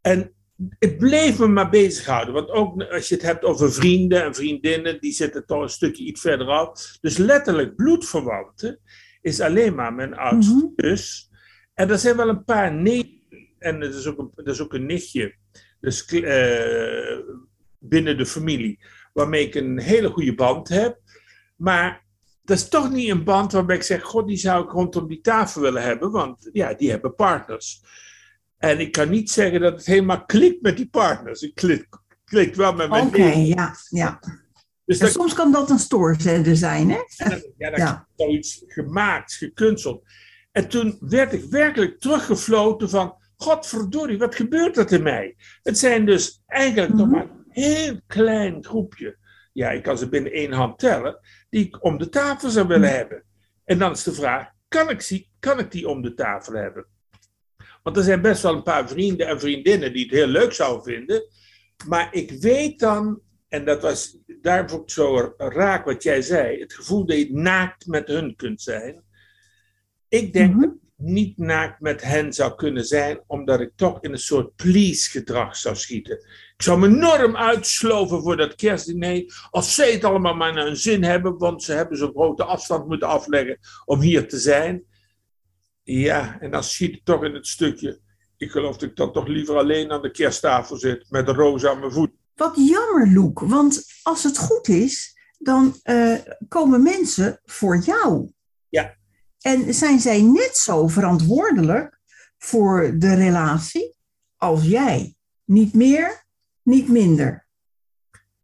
En 0.00 0.32
het 0.78 0.98
bleef 0.98 1.38
me 1.38 1.46
maar 1.46 1.70
bezighouden. 1.70 2.34
Want 2.34 2.48
ook 2.50 2.82
als 2.82 3.08
je 3.08 3.14
het 3.14 3.24
hebt 3.24 3.44
over 3.44 3.72
vrienden 3.72 4.24
en 4.24 4.34
vriendinnen, 4.34 5.00
die 5.00 5.12
zitten 5.12 5.46
toch 5.46 5.62
een 5.62 5.68
stukje 5.68 6.04
iets 6.04 6.20
verder 6.20 6.46
af. 6.46 6.98
Dus 7.00 7.16
letterlijk 7.16 7.76
bloedverwanten 7.76 8.80
is 9.20 9.40
alleen 9.40 9.74
maar 9.74 9.94
mijn 9.94 10.14
oudste 10.14 10.54
mm 10.54 10.60
-hmm. 10.60 10.72
zus. 10.76 11.30
En 11.74 11.90
er 11.90 11.98
zijn 11.98 12.16
wel 12.16 12.28
een 12.28 12.44
paar 12.44 12.74
neven 12.74 13.22
en 13.64 13.82
er 13.82 13.96
is 13.96 14.06
ook 14.06 14.18
een, 14.18 14.30
er 14.34 14.52
is 14.52 14.60
ook 14.60 14.74
een 14.74 14.86
nichtje, 14.86 15.34
dus 15.80 16.12
uh, 16.12 17.18
binnen 17.78 18.16
de 18.16 18.26
familie, 18.26 18.84
waarmee 19.12 19.46
ik 19.46 19.54
een 19.54 19.78
hele 19.78 20.08
goede 20.08 20.34
band 20.34 20.68
heb. 20.68 21.00
Maar 21.64 22.04
dat 22.42 22.56
is 22.56 22.68
toch 22.68 22.90
niet 22.90 23.10
een 23.10 23.24
band 23.24 23.52
waarbij 23.52 23.76
ik 23.76 23.82
zeg, 23.82 24.02
god, 24.02 24.26
die 24.26 24.36
zou 24.36 24.64
ik 24.64 24.70
rondom 24.70 25.08
die 25.08 25.20
tafel 25.20 25.60
willen 25.60 25.82
hebben, 25.82 26.10
want 26.10 26.48
ja, 26.52 26.74
die 26.74 26.90
hebben 26.90 27.14
partners. 27.14 27.82
En 28.58 28.80
ik 28.80 28.92
kan 28.92 29.10
niet 29.10 29.30
zeggen 29.30 29.60
dat 29.60 29.72
het 29.72 29.86
helemaal 29.86 30.24
klikt 30.24 30.62
met 30.62 30.76
die 30.76 30.88
partners. 30.88 31.40
Het 31.40 31.54
klikt, 31.54 31.88
klikt 32.24 32.56
wel 32.56 32.74
met 32.74 32.90
mijn 32.90 33.06
Oké, 33.06 33.16
okay, 33.16 33.44
ja, 33.44 33.76
ja. 33.88 34.20
Dus 34.84 34.98
dat, 34.98 35.10
soms 35.10 35.34
kan 35.34 35.52
dat 35.52 35.70
een 35.70 35.78
stoorzender 35.78 36.56
zijn, 36.56 36.90
hè? 36.90 36.98
Ja, 37.56 37.70
dat 37.70 37.78
ja. 37.78 38.08
is 38.16 38.26
iets 38.26 38.64
gemaakt, 38.66 39.32
gekunsteld. 39.32 40.02
En 40.52 40.68
toen 40.68 40.96
werd 41.00 41.32
ik 41.32 41.44
werkelijk 41.44 42.00
teruggefloten 42.00 42.90
van, 42.90 43.16
Godverdorie, 43.36 44.18
wat 44.18 44.34
gebeurt 44.34 44.76
er 44.76 44.92
in 44.92 45.02
mij? 45.02 45.36
Het 45.62 45.78
zijn 45.78 46.06
dus 46.06 46.42
eigenlijk 46.46 46.92
mm 46.92 46.98
-hmm. 46.98 47.10
nog 47.10 47.18
maar 47.18 47.30
een 47.30 47.44
heel 47.48 48.00
klein 48.06 48.64
groepje. 48.64 49.16
Ja, 49.54 49.70
ik 49.70 49.82
kan 49.82 49.98
ze 49.98 50.08
binnen 50.08 50.32
één 50.32 50.52
hand 50.52 50.78
tellen. 50.78 51.18
Die 51.54 51.66
ik 51.66 51.84
om 51.84 51.98
de 51.98 52.08
tafel 52.08 52.50
zou 52.50 52.66
willen 52.66 52.94
hebben. 52.96 53.24
En 53.64 53.78
dan 53.78 53.92
is 53.92 54.02
de 54.02 54.12
vraag: 54.12 54.50
kan 54.68 54.90
ik, 54.90 55.08
die, 55.08 55.30
kan 55.38 55.58
ik 55.58 55.70
die 55.70 55.88
om 55.88 56.02
de 56.02 56.14
tafel 56.14 56.52
hebben? 56.52 56.86
Want 57.82 57.96
er 57.96 58.02
zijn 58.02 58.22
best 58.22 58.42
wel 58.42 58.54
een 58.54 58.62
paar 58.62 58.88
vrienden 58.88 59.26
en 59.26 59.40
vriendinnen 59.40 59.92
die 59.92 60.02
het 60.02 60.12
heel 60.12 60.26
leuk 60.26 60.52
zouden 60.52 60.84
vinden. 60.84 61.28
Maar 61.86 62.14
ik 62.14 62.30
weet 62.30 62.78
dan, 62.78 63.20
en 63.48 63.64
dat 63.64 63.82
was 63.82 64.18
daarvoor 64.40 64.82
zo 64.86 65.34
raak 65.36 65.84
wat 65.84 66.02
jij 66.02 66.22
zei, 66.22 66.60
het 66.60 66.74
gevoel 66.74 67.06
dat 67.06 67.16
je 67.16 67.32
naakt 67.32 67.86
met 67.86 68.08
hun 68.08 68.36
kunt 68.36 68.62
zijn. 68.62 69.04
Ik 70.08 70.32
denk 70.32 70.54
mm 70.54 70.60
-hmm 70.60 70.83
niet 70.96 71.38
naakt 71.38 71.80
met 71.80 72.02
hen 72.02 72.32
zou 72.32 72.54
kunnen 72.54 72.84
zijn, 72.84 73.20
omdat 73.26 73.60
ik 73.60 73.70
toch 73.76 74.00
in 74.00 74.12
een 74.12 74.18
soort 74.18 74.56
please-gedrag 74.56 75.56
zou 75.56 75.76
schieten. 75.76 76.16
Ik 76.56 76.62
zou 76.62 76.78
me 76.78 76.86
enorm 76.86 77.36
uitsloven 77.36 78.22
voor 78.22 78.36
dat 78.36 78.54
kerstdiner, 78.54 79.48
als 79.50 79.74
zij 79.74 79.92
het 79.92 80.04
allemaal 80.04 80.34
maar 80.34 80.54
naar 80.54 80.64
hun 80.66 80.76
zin 80.76 81.02
hebben, 81.02 81.38
want 81.38 81.62
ze 81.62 81.72
hebben 81.72 81.98
zo'n 81.98 82.10
grote 82.10 82.44
afstand 82.44 82.86
moeten 82.86 83.08
afleggen 83.08 83.58
om 83.84 84.00
hier 84.00 84.28
te 84.28 84.38
zijn. 84.38 84.84
Ja, 85.82 86.40
en 86.40 86.50
dan 86.50 86.64
schiet 86.64 86.94
ik 86.94 87.04
toch 87.04 87.24
in 87.24 87.34
het 87.34 87.46
stukje. 87.46 88.00
Ik 88.36 88.50
geloof 88.50 88.76
dat 88.76 88.88
ik 88.88 88.96
dan 88.96 89.12
toch 89.12 89.26
liever 89.26 89.56
alleen 89.56 89.92
aan 89.92 90.02
de 90.02 90.10
kersttafel 90.10 90.76
zit, 90.76 91.06
met 91.08 91.28
een 91.28 91.34
roos 91.34 91.66
aan 91.66 91.78
mijn 91.78 91.92
voet. 91.92 92.10
Wat 92.34 92.56
jammer, 92.56 93.12
Loek, 93.12 93.40
want 93.40 93.84
als 94.02 94.22
het 94.22 94.38
goed 94.38 94.68
is, 94.68 95.16
dan 95.38 95.74
uh, 95.84 96.18
komen 96.48 96.82
mensen 96.82 97.40
voor 97.44 97.78
jou. 97.78 98.32
Ja. 98.68 98.96
En 99.44 99.74
zijn 99.74 100.00
zij 100.00 100.22
net 100.22 100.56
zo 100.56 100.88
verantwoordelijk 100.88 102.00
voor 102.38 102.94
de 102.98 103.14
relatie 103.14 103.96
als 104.36 104.64
jij? 104.64 105.16
Niet 105.44 105.74
meer, 105.74 106.24
niet 106.62 106.88
minder. 106.88 107.46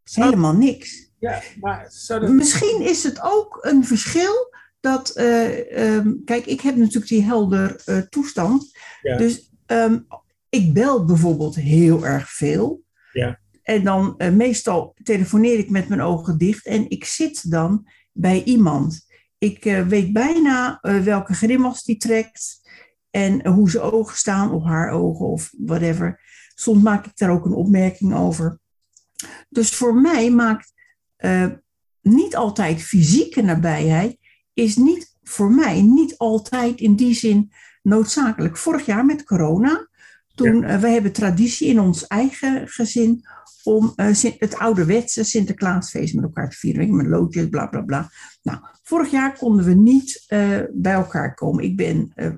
Helemaal 0.03 0.53
niks. 0.53 1.11
Ja, 1.19 1.41
maar 1.59 1.91
dat... 2.07 2.29
Misschien 2.29 2.81
is 2.81 3.03
het 3.03 3.21
ook 3.21 3.57
een 3.61 3.85
verschil 3.85 4.53
dat, 4.79 5.09
eh, 5.09 5.95
ehm, 5.95 6.13
kijk, 6.25 6.45
ik 6.45 6.61
heb 6.61 6.75
natuurlijk 6.75 7.07
die 7.07 7.23
helder 7.23 7.81
eh, 7.85 7.97
toestand. 7.97 8.77
Ja. 9.01 9.17
Dus 9.17 9.51
ehm, 9.65 9.99
ik 10.49 10.73
bel 10.73 11.05
bijvoorbeeld 11.05 11.55
heel 11.55 12.05
erg 12.05 12.31
veel. 12.31 12.83
Ja. 13.11 13.39
En 13.63 13.83
dan 13.83 14.17
eh, 14.17 14.31
meestal 14.31 14.95
telefoneer 15.03 15.57
ik 15.57 15.69
met 15.69 15.87
mijn 15.87 16.01
ogen 16.01 16.37
dicht 16.37 16.65
en 16.65 16.89
ik 16.89 17.05
zit 17.05 17.51
dan 17.51 17.87
bij 18.11 18.43
iemand. 18.43 19.09
Ik 19.43 19.65
eh, 19.65 19.87
weet 19.87 20.13
bijna 20.13 20.79
eh, 20.81 20.99
welke 20.99 21.33
grimas 21.33 21.83
die 21.83 21.97
trekt 21.97 22.61
en 23.09 23.47
hoe 23.47 23.69
zijn 23.69 23.83
ogen 23.83 24.17
staan, 24.17 24.51
of 24.51 24.63
haar 24.63 24.91
ogen 24.91 25.25
of 25.25 25.51
whatever. 25.57 26.21
Soms 26.55 26.83
maak 26.83 27.05
ik 27.05 27.17
daar 27.17 27.29
ook 27.29 27.45
een 27.45 27.53
opmerking 27.53 28.15
over. 28.15 28.59
Dus 29.49 29.75
voor 29.75 29.95
mij 29.95 30.31
maakt 30.31 30.73
eh, 31.15 31.47
niet 32.01 32.35
altijd 32.35 32.83
fysieke 32.83 33.41
nabijheid, 33.41 34.17
is 34.53 34.75
niet 34.75 35.17
voor 35.23 35.51
mij 35.51 35.81
niet 35.81 36.17
altijd 36.17 36.79
in 36.79 36.95
die 36.95 37.13
zin 37.13 37.51
noodzakelijk. 37.81 38.57
Vorig 38.57 38.85
jaar 38.85 39.05
met 39.05 39.23
corona, 39.23 39.87
toen 40.35 40.59
we 40.79 40.87
hebben 40.87 41.11
traditie 41.11 41.67
in 41.67 41.79
ons 41.79 42.07
eigen 42.07 42.67
gezin 42.67 43.25
om 43.63 43.93
het 43.95 44.57
ouderwetse 44.57 45.23
Sinterklaasfeest 45.23 46.13
met 46.13 46.23
elkaar 46.23 46.49
te 46.49 46.57
vieren, 46.57 46.95
met 46.95 47.07
loodjes, 47.07 47.49
bla 47.49 47.67
bla 47.67 47.81
bla. 47.81 48.11
Nou, 48.41 48.59
vorig 48.91 49.11
jaar 49.11 49.37
konden 49.37 49.65
we 49.65 49.73
niet 49.73 50.23
eh, 50.27 50.59
bij 50.71 50.93
elkaar 50.93 51.33
komen. 51.33 51.63
Ik 51.63 51.75
ben 51.75 52.11
eh, 52.15 52.31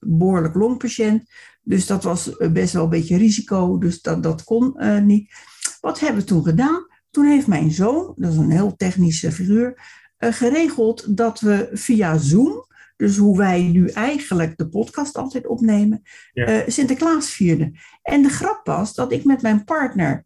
behoorlijk 0.00 0.54
longpatiënt, 0.54 1.24
dus 1.62 1.86
dat 1.86 2.04
was 2.04 2.36
eh, 2.36 2.50
best 2.52 2.72
wel 2.72 2.82
een 2.82 2.90
beetje 2.90 3.16
risico, 3.16 3.78
dus 3.78 4.00
dat, 4.00 4.22
dat 4.22 4.44
kon 4.44 4.76
niet. 5.04 5.32
Wat 5.80 6.00
hebben 6.00 6.20
we 6.20 6.26
toen 6.26 6.44
gedaan? 6.44 6.86
Toen 7.10 7.26
heeft 7.26 7.46
mijn 7.46 7.70
zoon, 7.70 8.12
dat 8.16 8.32
is 8.32 8.38
een 8.38 8.50
heel 8.50 8.76
technische 8.76 9.32
figuur, 9.32 9.80
geregeld 10.18 11.16
dat 11.16 11.40
we 11.40 11.68
via 11.72 12.18
Zoom, 12.18 12.66
dus 12.96 13.16
hoe 13.16 13.36
wij 13.36 13.62
nu 13.62 13.88
eigenlijk 13.88 14.56
de 14.56 14.68
podcast 14.68 15.16
altijd 15.16 15.46
opnemen, 15.46 16.02
Ja. 16.32 16.62
Sinterklaas 16.66 17.30
vierden. 17.30 17.78
En 18.02 18.22
de 18.22 18.28
grap 18.28 18.66
was 18.66 18.94
dat 18.94 19.12
ik 19.12 19.24
met 19.24 19.42
mijn 19.42 19.64
partner 19.64 20.24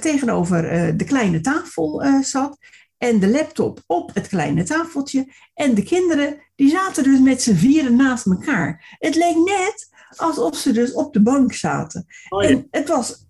tegenover 0.00 0.62
de 0.96 1.04
kleine 1.04 1.40
tafel 1.40 2.04
zat. 2.22 2.58
En 2.98 3.20
de 3.20 3.28
laptop 3.28 3.82
op 3.86 4.14
het 4.14 4.28
kleine 4.28 4.64
tafeltje. 4.64 5.32
En 5.54 5.74
de 5.74 5.82
kinderen, 5.82 6.42
die 6.54 6.70
zaten 6.70 7.04
dus 7.04 7.20
met 7.20 7.42
z'n 7.42 7.54
vieren 7.54 7.96
naast 7.96 8.26
elkaar. 8.26 8.96
Het 8.98 9.14
leek 9.14 9.36
net 9.36 9.88
alsof 10.16 10.56
ze 10.56 10.72
dus 10.72 10.92
op 10.92 11.12
de 11.12 11.22
bank 11.22 11.52
zaten. 11.52 12.06
Oh, 12.28 12.42
ja. 12.42 12.48
En 12.48 12.66
het 12.70 12.88
was 12.88 13.26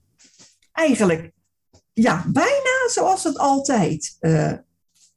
eigenlijk, 0.73 1.33
ja, 1.93 2.25
bijna 2.29 2.89
zoals 2.89 3.25
het 3.25 3.39
altijd 3.39 4.17
Maar 4.21 4.65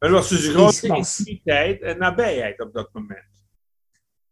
er 0.09 0.11
was 0.11 0.29
dus 0.29 0.45
een 0.45 0.53
grote 0.53 0.87
intimiteit 0.87 1.81
en 1.81 1.97
nabijheid 1.97 2.59
op 2.59 2.73
dat 2.73 2.89
moment. 2.93 3.27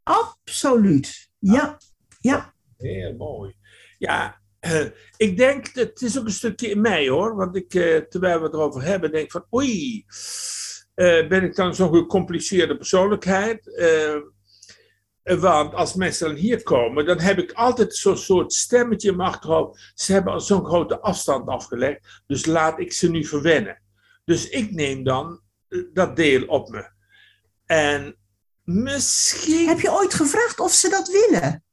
Absoluut. 0.04 1.30
Ja, 1.40 1.78
ja. 2.20 2.54
Heel 2.78 3.16
mooi. 3.16 3.56
Ja, 3.98 4.42
ik 5.18 5.38
denk, 5.38 5.70
het 5.74 6.02
is 6.02 6.20
ook 6.20 6.26
een 6.26 6.32
stukje 6.32 6.70
in 6.70 6.82
mij 6.82 7.08
hoor. 7.08 7.36
Want 7.36 7.56
ik, 7.56 7.74
eh, 7.74 7.98
terwijl 7.98 8.38
we 8.38 8.46
het 8.46 8.54
erover 8.54 8.84
hebben, 8.84 9.12
denk 9.12 9.32
van 9.32 9.46
oei, 9.54 10.06
eh, 10.94 11.28
ben 11.28 11.44
ik 11.44 11.56
dan 11.56 11.76
zo'n 11.76 11.94
gecompliceerde 11.94 12.78
persoonlijkheid? 12.78 13.76
Eh, 13.76 14.16
want 15.40 15.74
als 15.74 15.94
mensen 15.94 16.28
dan 16.28 16.36
hier 16.36 16.64
komen, 16.64 17.06
dan 17.06 17.20
heb 17.20 17.38
ik 17.38 17.52
altijd 17.52 17.96
zo'n 17.96 18.18
soort 18.18 18.54
stemmetje 18.54 19.10
in 19.10 19.16
mijn 19.16 19.30
achterhoofd. 19.30 19.92
Ze 19.96 20.14
hebben 20.14 20.34
al 20.34 20.42
zo'n 20.42 20.66
grote 20.66 21.00
afstand 21.00 21.48
afgelegd, 21.48 22.22
dus 22.28 22.46
laat 22.46 22.80
ik 22.80 22.94
ze 22.94 23.10
nu 23.10 23.24
verwennen. 23.24 23.82
Dus 24.26 24.50
ik 24.50 24.72
neem 24.72 25.04
dan 25.04 25.42
dat 25.94 26.16
deel 26.16 26.46
op 26.46 26.70
me. 26.70 26.90
En 27.66 28.16
misschien. 28.64 29.68
Heb 29.68 29.80
je 29.80 29.92
ooit 29.92 30.14
gevraagd 30.14 30.60
of 30.60 30.72
ze 30.74 30.90
dat 30.90 31.08
willen? 31.08 31.64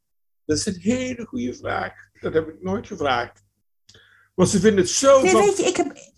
Dat 0.47 0.59
is 0.59 0.67
een 0.67 0.79
hele 0.81 1.25
goede 1.27 1.55
vraag. 1.55 1.93
Dat 2.21 2.35
heb 2.35 2.49
ik 2.49 2.63
nooit 2.63 2.87
gevraagd. 2.87 3.43
Want 4.35 4.49
ze 4.49 4.61
vinden 4.61 4.81
het 4.81 4.89
zo. 4.93 5.23
Nee, 5.23 5.31
van- 5.31 5.41
weet 5.45 5.57
je, 5.57 5.65
ik 5.65 5.77
heb, 5.77 6.13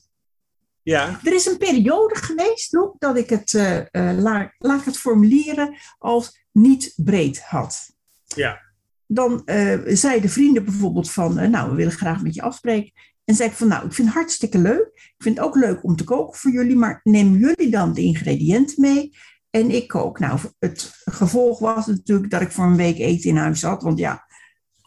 Ja, 0.83 1.21
Er 1.25 1.35
is 1.35 1.47
een 1.47 1.59
periode 1.59 2.15
geweest, 2.15 2.79
dat 2.99 3.17
ik 3.17 3.31
het, 3.31 3.55
eh, 3.55 3.77
eh, 3.79 4.19
laat, 4.19 4.53
laat 4.59 4.79
ik 4.81 4.85
het 4.87 4.99
formuleren 4.99 5.77
als 5.99 6.45
niet 6.53 6.93
breed 6.97 7.41
had. 7.43 7.95
ja, 8.25 8.61
Dan 9.07 9.45
eh, 9.45 9.79
zeiden 9.87 10.31
vrienden 10.31 10.65
bijvoorbeeld 10.65 11.11
van, 11.11 11.51
nou, 11.51 11.71
we 11.71 11.77
willen 11.77 11.93
graag 11.93 12.23
met 12.23 12.35
je 12.35 12.43
afspreken. 12.43 12.93
En 13.25 13.35
zei 13.35 13.49
ik 13.49 13.55
van, 13.55 13.69
nou, 13.69 13.87
ik 13.87 13.93
vind 13.93 14.09
het 14.09 14.17
hartstikke 14.17 14.59
leuk. 14.59 14.91
Ik 14.95 15.15
vind 15.19 15.37
het 15.37 15.47
ook 15.47 15.57
leuk 15.57 15.85
om 15.85 15.97
te 15.97 16.05
koken 16.05 16.39
voor 16.39 16.51
jullie, 16.51 16.77
maar 16.77 17.01
nemen 17.03 17.39
jullie 17.39 17.71
dan 17.71 17.93
de 17.93 18.01
ingrediënten 18.03 18.81
mee? 18.81 19.17
En 19.57 19.71
ik 19.71 19.89
kook. 19.89 20.19
Nou, 20.19 20.39
het 20.59 20.93
gevolg 21.05 21.59
was 21.59 21.87
natuurlijk 21.87 22.31
dat 22.31 22.41
ik 22.41 22.53
voor 22.53 22.65
een 22.65 22.77
week 22.77 22.99
eten 22.99 23.31
in 23.31 23.37
huis 23.37 23.63
had, 23.63 23.83
want 23.83 23.99
ja, 23.99 24.27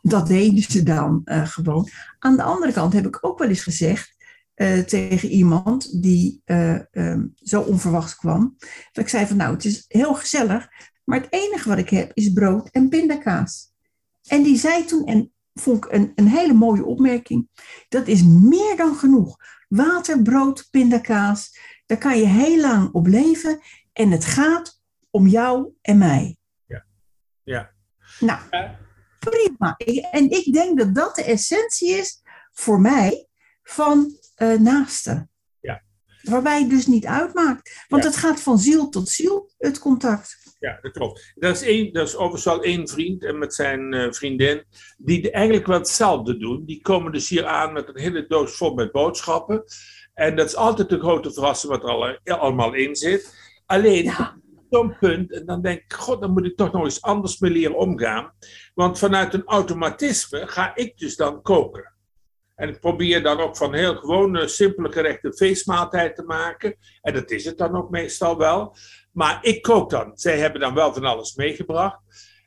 dat 0.01 0.27
deden 0.27 0.63
ze 0.63 0.83
dan 0.83 1.21
eh, 1.23 1.47
gewoon. 1.47 1.89
Aan 2.19 2.35
de 2.35 2.43
andere 2.43 2.71
kant 2.71 2.93
heb 2.93 3.05
ik 3.05 3.17
ook 3.21 3.39
wel 3.39 3.47
eens 3.47 3.63
gezegd, 3.63 4.15
eh, 4.53 4.79
tegen 4.79 5.29
iemand 5.29 6.01
die 6.01 6.41
eh, 6.45 6.95
ehm, 6.95 7.25
zo 7.35 7.61
onverwachts 7.61 8.15
kwam. 8.15 8.55
Dat 8.91 9.03
ik 9.03 9.09
zei 9.09 9.27
van 9.27 9.37
nou, 9.37 9.53
het 9.53 9.65
is 9.65 9.85
heel 9.87 10.13
gezellig, 10.13 10.67
maar 11.03 11.21
het 11.21 11.33
enige 11.33 11.69
wat 11.69 11.77
ik 11.77 11.89
heb 11.89 12.11
is 12.13 12.33
brood 12.33 12.69
en 12.69 12.89
pindakaas. 12.89 13.71
En 14.27 14.43
die 14.43 14.57
zei 14.57 14.85
toen, 14.85 15.05
en 15.05 15.31
vond 15.53 15.85
ik 15.85 15.91
een, 15.91 16.11
een 16.15 16.27
hele 16.27 16.53
mooie 16.53 16.85
opmerking, 16.85 17.47
dat 17.87 18.07
is 18.07 18.23
meer 18.23 18.77
dan 18.77 18.95
genoeg. 18.95 19.37
Water, 19.67 20.21
brood, 20.21 20.67
pindakaas, 20.71 21.57
daar 21.85 21.97
kan 21.97 22.17
je 22.17 22.25
heel 22.25 22.59
lang 22.59 22.91
op 22.91 23.07
leven 23.07 23.59
en 23.99 24.11
het 24.11 24.25
gaat 24.25 24.81
om 25.09 25.27
jou 25.27 25.69
en 25.81 25.97
mij. 25.97 26.37
ja. 27.43 27.71
Nou, 28.19 28.39
Ja. 28.51 28.79
prima. 29.19 29.73
Ik- 29.77 30.05
En 30.11 30.29
ik 30.29 30.53
denk 30.53 30.77
dat 30.77 30.95
dat 30.95 31.15
de 31.15 31.23
essentie 31.23 31.89
is 31.89 32.21
voor 32.51 32.79
mij 32.81 33.27
van 33.63 34.17
eh 34.35 34.53
naasten. 34.59 35.29
Ja. 35.59 35.81
Waarbij 36.21 36.59
het 36.59 36.69
dus 36.69 36.87
niet 36.87 37.05
uitmaakt. 37.05 37.85
Want 37.87 38.03
Ja. 38.03 38.09
het 38.09 38.17
gaat 38.19 38.41
van 38.41 38.57
ziel 38.59 38.89
tot 38.89 39.09
ziel, 39.09 39.51
het 39.57 39.79
contact. 39.79 40.37
ja, 40.59 40.77
dat 40.81 40.91
klopt. 40.91 41.31
Dat 41.35 41.55
is, 41.55 41.61
één, 41.61 41.93
dat 41.93 42.07
is 42.07 42.13
overigens 42.15 42.43
wel 42.43 42.63
één 42.63 42.87
vriend 42.87 43.23
en 43.23 43.37
met 43.37 43.53
zijn 43.53 43.93
eh, 43.93 44.11
vriendin. 44.11 44.63
die 44.97 45.31
eigenlijk 45.31 45.67
wel 45.67 45.77
hetzelfde 45.77 46.37
doen. 46.37 46.65
Die 46.65 46.81
komen 46.81 47.11
dus 47.11 47.29
hier 47.29 47.45
aan 47.45 47.73
met 47.73 47.87
een 47.87 47.99
hele 47.99 48.27
doos 48.27 48.57
vol 48.57 48.73
met 48.73 48.91
boodschappen. 48.91 49.63
En 50.13 50.35
dat 50.35 50.45
is 50.47 50.55
altijd 50.55 50.89
de 50.89 50.99
grote 50.99 51.33
verrassing 51.33 51.71
wat 51.71 51.83
er 51.83 51.89
al, 51.89 52.07
eh, 52.07 52.39
allemaal 52.39 52.73
in 52.73 52.95
zit. 52.95 53.47
Alleen, 53.69 54.03
Ja. 54.03 54.37
zo'n 54.69 54.97
punt, 54.99 55.31
en 55.33 55.45
dan 55.45 55.61
denk 55.61 55.79
ik, 55.79 55.93
god, 55.93 56.21
dan 56.21 56.31
moet 56.31 56.45
ik 56.45 56.57
toch 56.57 56.71
nog 56.71 56.83
eens 56.83 57.01
anders 57.01 57.39
mee 57.39 57.51
leren 57.51 57.77
omgaan. 57.77 58.33
Want 58.73 58.99
vanuit 58.99 59.33
een 59.33 59.45
automatisme 59.45 60.47
ga 60.47 60.75
ik 60.75 60.97
dus 60.97 61.15
dan 61.15 61.41
koken. 61.41 61.93
En 62.55 62.69
ik 62.69 62.79
probeer 62.79 63.23
dan 63.23 63.39
ook 63.39 63.57
van 63.57 63.73
heel 63.73 63.95
gewone, 63.95 64.47
simpele 64.47 64.91
gerechten 64.91 65.33
feestmaaltijd 65.33 66.15
te 66.15 66.23
maken. 66.23 66.75
En 67.01 67.13
dat 67.13 67.31
is 67.31 67.45
het 67.45 67.57
dan 67.57 67.75
ook 67.77 67.89
meestal 67.89 68.37
wel. 68.37 68.75
Maar 69.11 69.39
ik 69.41 69.61
kook 69.61 69.89
dan. 69.89 70.11
Zij 70.13 70.37
hebben 70.37 70.61
dan 70.61 70.73
wel 70.73 70.93
van 70.93 71.03
alles 71.05 71.35
meegebracht. 71.35 71.99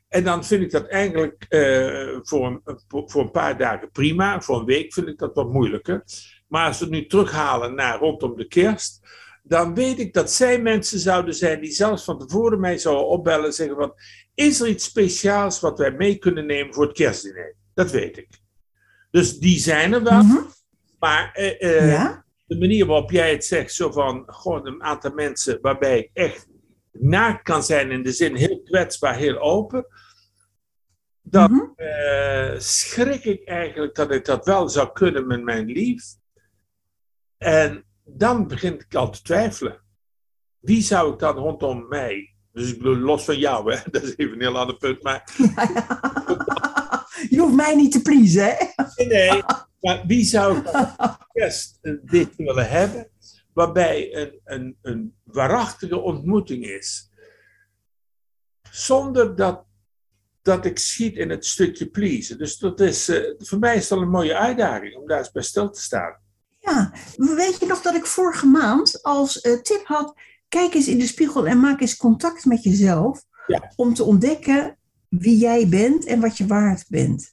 En 0.07 0.23
dan 0.23 0.45
vind 0.45 0.63
ik 0.63 0.71
dat 0.71 0.87
eigenlijk 0.87 1.45
eh, 1.49 2.19
voor, 2.21 2.45
een, 2.45 2.61
voor 2.87 3.21
een 3.21 3.31
paar 3.31 3.57
dagen 3.57 3.91
prima. 3.91 4.41
Voor 4.41 4.59
een 4.59 4.65
week 4.65 4.93
vind 4.93 5.07
ik 5.07 5.17
dat 5.17 5.35
wat 5.35 5.51
moeilijker. 5.51 6.03
Maar 6.47 6.67
als 6.67 6.79
we 6.79 6.85
het 6.85 6.93
nu 6.93 7.05
terughalen 7.05 7.75
naar 7.75 7.99
rondom 7.99 8.35
de 8.35 8.47
kerst, 8.47 9.01
dan 9.45 9.73
weet 9.75 9.99
ik 9.99 10.13
dat 10.13 10.31
zij 10.31 10.61
mensen 10.61 10.99
zouden 10.99 11.33
zijn 11.35 11.61
die 11.61 11.71
zelfs 11.71 12.03
van 12.03 12.19
tevoren 12.19 12.59
mij 12.59 12.77
zouden 12.77 13.07
opbellen 13.07 13.45
en 13.45 13.53
zeggen 13.53 13.75
van, 13.75 13.93
is 14.33 14.59
er 14.59 14.67
iets 14.67 14.85
speciaals 14.85 15.59
wat 15.59 15.77
wij 15.77 15.91
mee 15.91 16.15
kunnen 16.17 16.45
nemen 16.45 16.73
voor 16.73 16.83
het 16.87 16.95
kerstdiner? 16.95 17.55
Dat 17.73 17.91
weet 17.91 18.17
ik. 18.17 18.29
Dus 19.11 19.39
die 19.39 19.59
zijn 19.59 19.93
er 19.93 20.03
wel, 20.03 20.23
Mhm. 20.23 20.37
maar 20.99 21.31
eh, 21.33 21.61
eh, 21.77 21.91
ja? 21.91 22.25
de 22.45 22.57
manier 22.57 22.85
waarop 22.85 23.11
jij 23.11 23.31
het 23.31 23.45
zegt, 23.45 23.73
zo 23.73 23.91
van 23.91 24.23
gewoon 24.25 24.67
een 24.67 24.83
aantal 24.83 25.11
mensen 25.13 25.57
waarbij 25.61 25.99
ik 25.99 26.09
echt 26.13 26.47
naakt 26.91 27.43
kan 27.43 27.63
zijn 27.63 27.91
in 27.91 28.03
de 28.03 28.11
zin 28.11 28.35
heel 28.35 28.61
kwetsbaar, 28.61 29.15
heel 29.15 29.37
open, 29.39 29.85
dan 31.21 31.51
Mhm. 31.51 31.61
eh, 31.75 32.59
schrik 32.59 33.23
ik 33.25 33.43
eigenlijk 33.47 33.95
dat 33.95 34.11
ik 34.11 34.25
dat 34.25 34.45
wel 34.45 34.69
zou 34.69 34.91
kunnen 34.93 35.27
met 35.27 35.43
mijn 35.43 35.65
lief. 35.65 36.03
En 37.37 37.85
dan 38.03 38.47
begin 38.47 38.73
ik 38.73 38.95
al 38.95 39.11
te 39.11 39.21
twijfelen. 39.21 39.81
Wie 40.59 40.81
zou 40.81 41.13
ik 41.13 41.19
dan 41.19 41.35
rondom 41.35 41.87
mij, 41.87 42.35
dus 42.51 42.71
ik 42.71 42.77
bedoel 42.77 42.97
los 42.97 43.25
van 43.25 43.37
jou, 43.37 43.73
hè? 43.73 43.79
dat 43.91 44.03
is 44.03 44.17
even 44.17 44.33
een 44.33 44.41
heel 44.41 44.57
ander 44.57 44.77
punt, 44.77 45.03
maar 45.03 45.23
Je 47.29 47.39
hoeft 47.39 47.55
mij 47.55 47.75
niet 47.75 47.91
te 47.91 48.01
pleasen, 48.01 48.43
hè? 48.43 48.55
Nee, 48.95 49.07
nee. 49.07 49.43
Maar 49.79 50.03
wie 50.07 50.25
zou 50.25 50.57
ik 50.57 50.71
dan 50.71 51.17
eerst 51.33 51.77
eh, 51.81 51.93
dit 52.01 52.35
willen 52.35 52.69
hebben, 52.69 53.09
waarbij 53.53 54.15
een, 54.15 54.39
een, 54.43 54.77
een 54.81 55.15
waarachtige 55.23 55.97
ontmoeting 55.97 56.65
is, 56.65 57.09
zonder 58.69 59.35
dat, 59.35 59.65
dat 60.41 60.65
ik 60.65 60.77
schiet 60.77 61.15
in 61.15 61.29
het 61.29 61.45
stukje 61.45 61.89
pleasen. 61.89 62.37
Dus 62.37 62.57
dat 62.57 62.79
is, 62.79 63.09
eh, 63.09 63.33
voor 63.37 63.59
mij 63.59 63.75
is 63.75 63.87
dat 63.87 63.99
een 63.99 64.09
mooie 64.09 64.35
uitdaging 64.35 64.95
om 64.95 65.07
daar 65.07 65.17
eens 65.17 65.31
bij 65.31 65.43
stil 65.43 65.69
te 65.69 65.81
staan. 65.81 66.21
Ja, 66.65 66.91
weet 67.15 67.59
je 67.59 67.65
nog 67.65 67.81
dat 67.81 67.95
ik 67.95 68.05
vorige 68.05 68.45
maand 68.45 69.03
als 69.03 69.41
eh, 69.41 69.61
tip 69.61 69.85
had, 69.85 70.13
kijk 70.47 70.73
eens 70.73 70.87
in 70.87 70.99
de 70.99 71.07
spiegel 71.07 71.47
en 71.47 71.59
maak 71.59 71.81
eens 71.81 71.97
contact 71.97 72.45
met 72.45 72.63
jezelf. 72.63 73.23
Ja. 73.47 73.71
Om 73.75 73.93
te 73.93 74.03
ontdekken 74.03 74.77
wie 75.09 75.37
jij 75.37 75.67
bent 75.67 76.05
en 76.05 76.19
wat 76.19 76.37
je 76.37 76.45
waard 76.45 76.85
bent. 76.87 77.31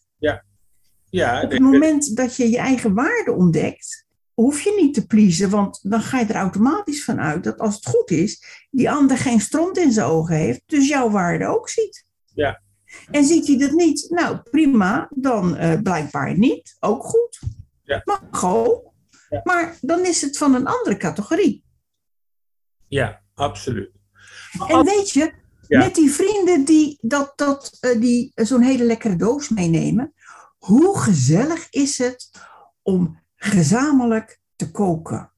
Ja, 1.11 1.43
Op 1.43 1.51
het 1.51 1.61
moment 1.61 2.17
dat 2.17 2.37
je 2.37 2.51
je 2.51 2.59
eigen 2.59 2.95
waarde 2.95 3.33
ontdekt, 3.33 4.07
hoef 4.35 4.61
je 4.61 4.75
niet 4.81 4.95
te 4.95 5.07
pleasen, 5.07 5.51
want 5.51 5.91
dan 5.91 6.01
ga 6.01 6.19
je 6.19 6.27
er 6.27 6.35
automatisch 6.35 7.05
van 7.05 7.21
uit 7.21 7.45
dat 7.45 7.59
als 7.59 7.75
het 7.75 7.87
goed 7.87 8.11
is, 8.11 8.45
die 8.71 8.91
ander 8.91 9.17
geen 9.17 9.41
stront 9.41 9.79
in 9.79 9.93
zijn 9.93 10.07
ogen 10.07 10.37
heeft, 10.37 10.63
dus 10.67 10.89
jouw 10.89 11.11
waarde 11.11 11.47
ook 11.47 11.69
ziet. 11.69 12.05
Ja. 12.35 12.61
En 13.11 13.25
ziet 13.25 13.47
hij 13.47 13.59
dat 13.59 13.73
niet? 13.73 14.07
Nou, 14.09 14.39
prima, 14.51 15.09
dan 15.15 15.57
eh, 15.57 15.81
blijkbaar 15.83 16.39
niet, 16.39 16.77
ook 16.81 17.03
goed. 17.05 17.41
Ja. 17.85 18.03
Mag 18.05 18.45
ook. 18.45 18.90
Maar 19.45 19.77
dan 19.81 20.07
is 20.07 20.21
het 20.23 20.39
van 20.39 20.55
een 20.55 20.67
andere 20.67 20.97
categorie. 20.97 21.65
ja, 22.89 23.23
absoluut. 23.35 23.91
Maar 24.59 24.69
En 24.69 24.85
weet 24.85 25.11
je, 25.11 25.33
Ja. 25.69 25.79
met 25.79 25.95
die 25.95 26.11
vrienden 26.11 26.65
die, 26.65 26.99
dat, 27.01 27.33
dat, 27.37 27.77
eh, 27.81 28.01
die 28.01 28.33
eh, 28.35 28.45
zo'n 28.47 28.63
hele 28.63 28.85
lekkere 28.85 29.17
doos 29.17 29.49
meenemen, 29.49 30.15
hoe 30.59 30.99
gezellig 30.99 31.67
is 31.71 31.99
het 31.99 32.31
om 32.83 33.23
gezamenlijk 33.37 34.41
te 34.57 34.71
koken 34.71 35.33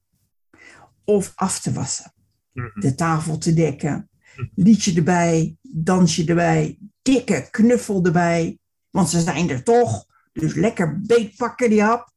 of 1.04 1.32
af 1.34 1.60
te 1.60 1.72
wassen, 1.72 2.12
Mhm. 2.52 2.80
de 2.80 2.94
tafel 2.94 3.38
te 3.38 3.54
dekken, 3.54 4.10
liedje 4.54 4.94
erbij, 4.96 5.56
dansje 5.62 6.24
erbij, 6.26 6.78
dikke 7.02 7.48
knuffel 7.50 8.04
erbij, 8.04 8.58
want 8.90 9.08
ze 9.10 9.20
zijn 9.20 9.50
er 9.50 9.62
toch, 9.62 10.04
dus 10.32 10.54
lekker 10.54 11.00
beetpakken 11.00 11.70
die 11.70 11.82
hap. 11.82 12.10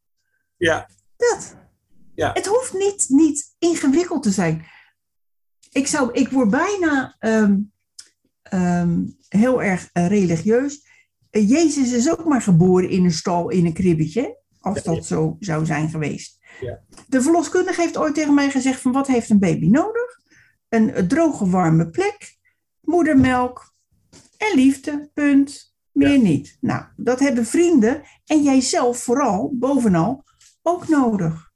Ja, 0.57 0.89
Dat. 1.17 1.55
Ja. 2.15 2.31
Het 2.33 2.45
hoeft 2.45 2.73
niet, 2.73 3.05
niet 3.07 3.55
ingewikkeld 3.59 4.23
te 4.23 4.31
zijn. 4.31 4.65
Ik, 5.71 5.87
zou, 5.87 6.11
ik 6.11 6.29
word 6.29 6.49
bijna 6.49 7.15
ehm, 7.19 7.59
ehm, 8.41 9.03
heel 9.29 9.63
erg 9.63 9.89
eh, 9.93 10.07
religieus. 10.07 10.85
Eh, 11.29 11.49
Jezus 11.49 11.91
is 11.91 12.11
ook 12.11 12.25
maar 12.25 12.41
geboren 12.41 12.89
in 12.89 13.03
een 13.03 13.11
stal, 13.11 13.49
in 13.49 13.65
een 13.65 13.73
kribbetje. 13.73 14.43
Als 14.59 14.75
Ja, 14.75 14.81
ja. 14.85 14.95
dat 14.95 15.05
zo 15.05 15.35
zou 15.39 15.65
zijn 15.65 15.89
geweest. 15.89 16.39
Ja. 16.61 16.79
De 17.07 17.21
verloskundige 17.21 17.81
heeft 17.81 17.97
ooit 17.97 18.15
tegen 18.15 18.33
mij 18.33 18.49
gezegd 18.49 18.81
van 18.81 18.91
wat 18.91 19.07
heeft 19.07 19.29
een 19.29 19.39
baby 19.39 19.67
nodig? 19.67 20.19
Een 20.69 20.93
eh, 20.93 21.03
droge, 21.03 21.49
warme 21.49 21.89
plek, 21.89 22.37
moedermelk 22.81 23.73
en 24.37 24.55
liefde, 24.55 25.09
punt. 25.13 25.73
Meer 25.91 26.19
niet. 26.19 26.57
Nou, 26.61 26.85
dat 26.95 27.19
hebben 27.19 27.45
vrienden 27.45 28.01
en 28.25 28.43
jijzelf 28.43 28.97
vooral, 28.97 29.51
bovenal, 29.53 30.23
ook 30.61 30.87
nodig. 30.87 31.53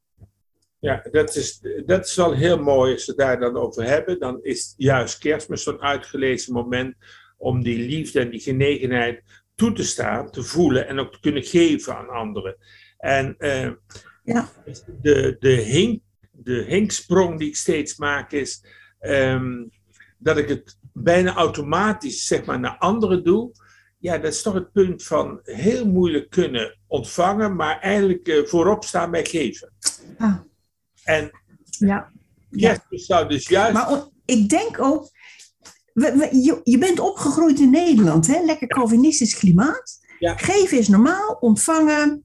Ja, 0.79 1.05
dat 1.12 1.36
is, 1.36 1.62
dat 1.86 2.05
is 2.05 2.15
wel 2.15 2.33
heel 2.33 2.57
mooi 2.57 2.93
als 2.93 3.05
we 3.05 3.15
daar 3.15 3.39
dan 3.39 3.57
over 3.57 3.83
hebben. 3.83 4.19
Dan 4.19 4.39
is 4.43 4.74
juist 4.77 5.17
kerstmis 5.17 5.63
zo'n 5.63 5.81
uitgelezen 5.81 6.53
moment 6.53 6.95
om 7.38 7.63
die 7.63 7.77
liefde 7.88 8.19
en 8.19 8.29
die 8.29 8.39
genegenheid 8.39 9.24
toe 9.55 9.74
te 9.74 9.83
staan, 9.83 10.31
te 10.31 10.43
voelen 10.43 10.88
en 10.88 11.00
ook 11.00 11.12
te 11.13 11.19
kunnen 11.19 11.43
geven 11.43 11.95
aan 11.98 12.09
anderen. 12.09 12.57
En 12.98 13.36
eh, 13.38 13.71
Ja. 14.24 14.50
de, 15.01 15.36
de, 15.39 15.50
hink, 15.50 16.01
de 16.31 16.63
hinksprong 16.67 17.39
die 17.39 17.48
ik 17.48 17.55
steeds 17.55 17.98
maak 17.98 18.31
is 18.31 18.63
ehm, 19.00 19.65
dat 20.17 20.38
ik 20.38 20.50
het 20.50 20.77
bijna 20.93 21.33
automatisch 21.36 22.25
zeg 22.25 22.45
maar, 22.45 22.59
naar 22.59 22.77
anderen 22.77 23.24
doe. 23.24 23.51
Ja, 24.00 24.17
dat 24.17 24.33
is 24.33 24.41
toch 24.41 24.53
het 24.53 24.71
punt 24.71 25.03
van 25.03 25.39
heel 25.43 25.86
moeilijk 25.86 26.29
kunnen 26.29 26.77
ontvangen, 26.88 27.55
maar 27.55 27.79
eigenlijk 27.79 28.27
eh, 28.27 28.43
voorop 28.45 28.83
staan 28.83 29.12
bij 29.12 29.25
geven. 29.25 29.74
Ah. 30.17 30.39
En 31.09 31.31
Ja. 31.69 32.11
ja. 32.49 32.67
kerstmis 32.69 33.05
zou 33.05 33.27
dus 33.29 33.47
juist... 33.47 33.73
Maar 33.73 34.03
ik 34.25 34.49
denk 34.49 34.81
ook, 34.81 35.09
we- 35.93 36.15
we- 36.15 36.35
je, 36.43 36.59
je 36.63 36.77
bent 36.77 36.99
opgegroeid 36.99 37.59
in 37.59 37.69
Nederland, 37.69 38.27
hè? 38.27 38.41
lekker 38.45 38.67
Calvinistisch 38.67 39.35
klimaat. 39.37 39.97
Ja. 40.19 40.37
Geven 40.37 40.77
is 40.77 40.87
normaal, 40.87 41.37
ontvangen. 41.39 42.23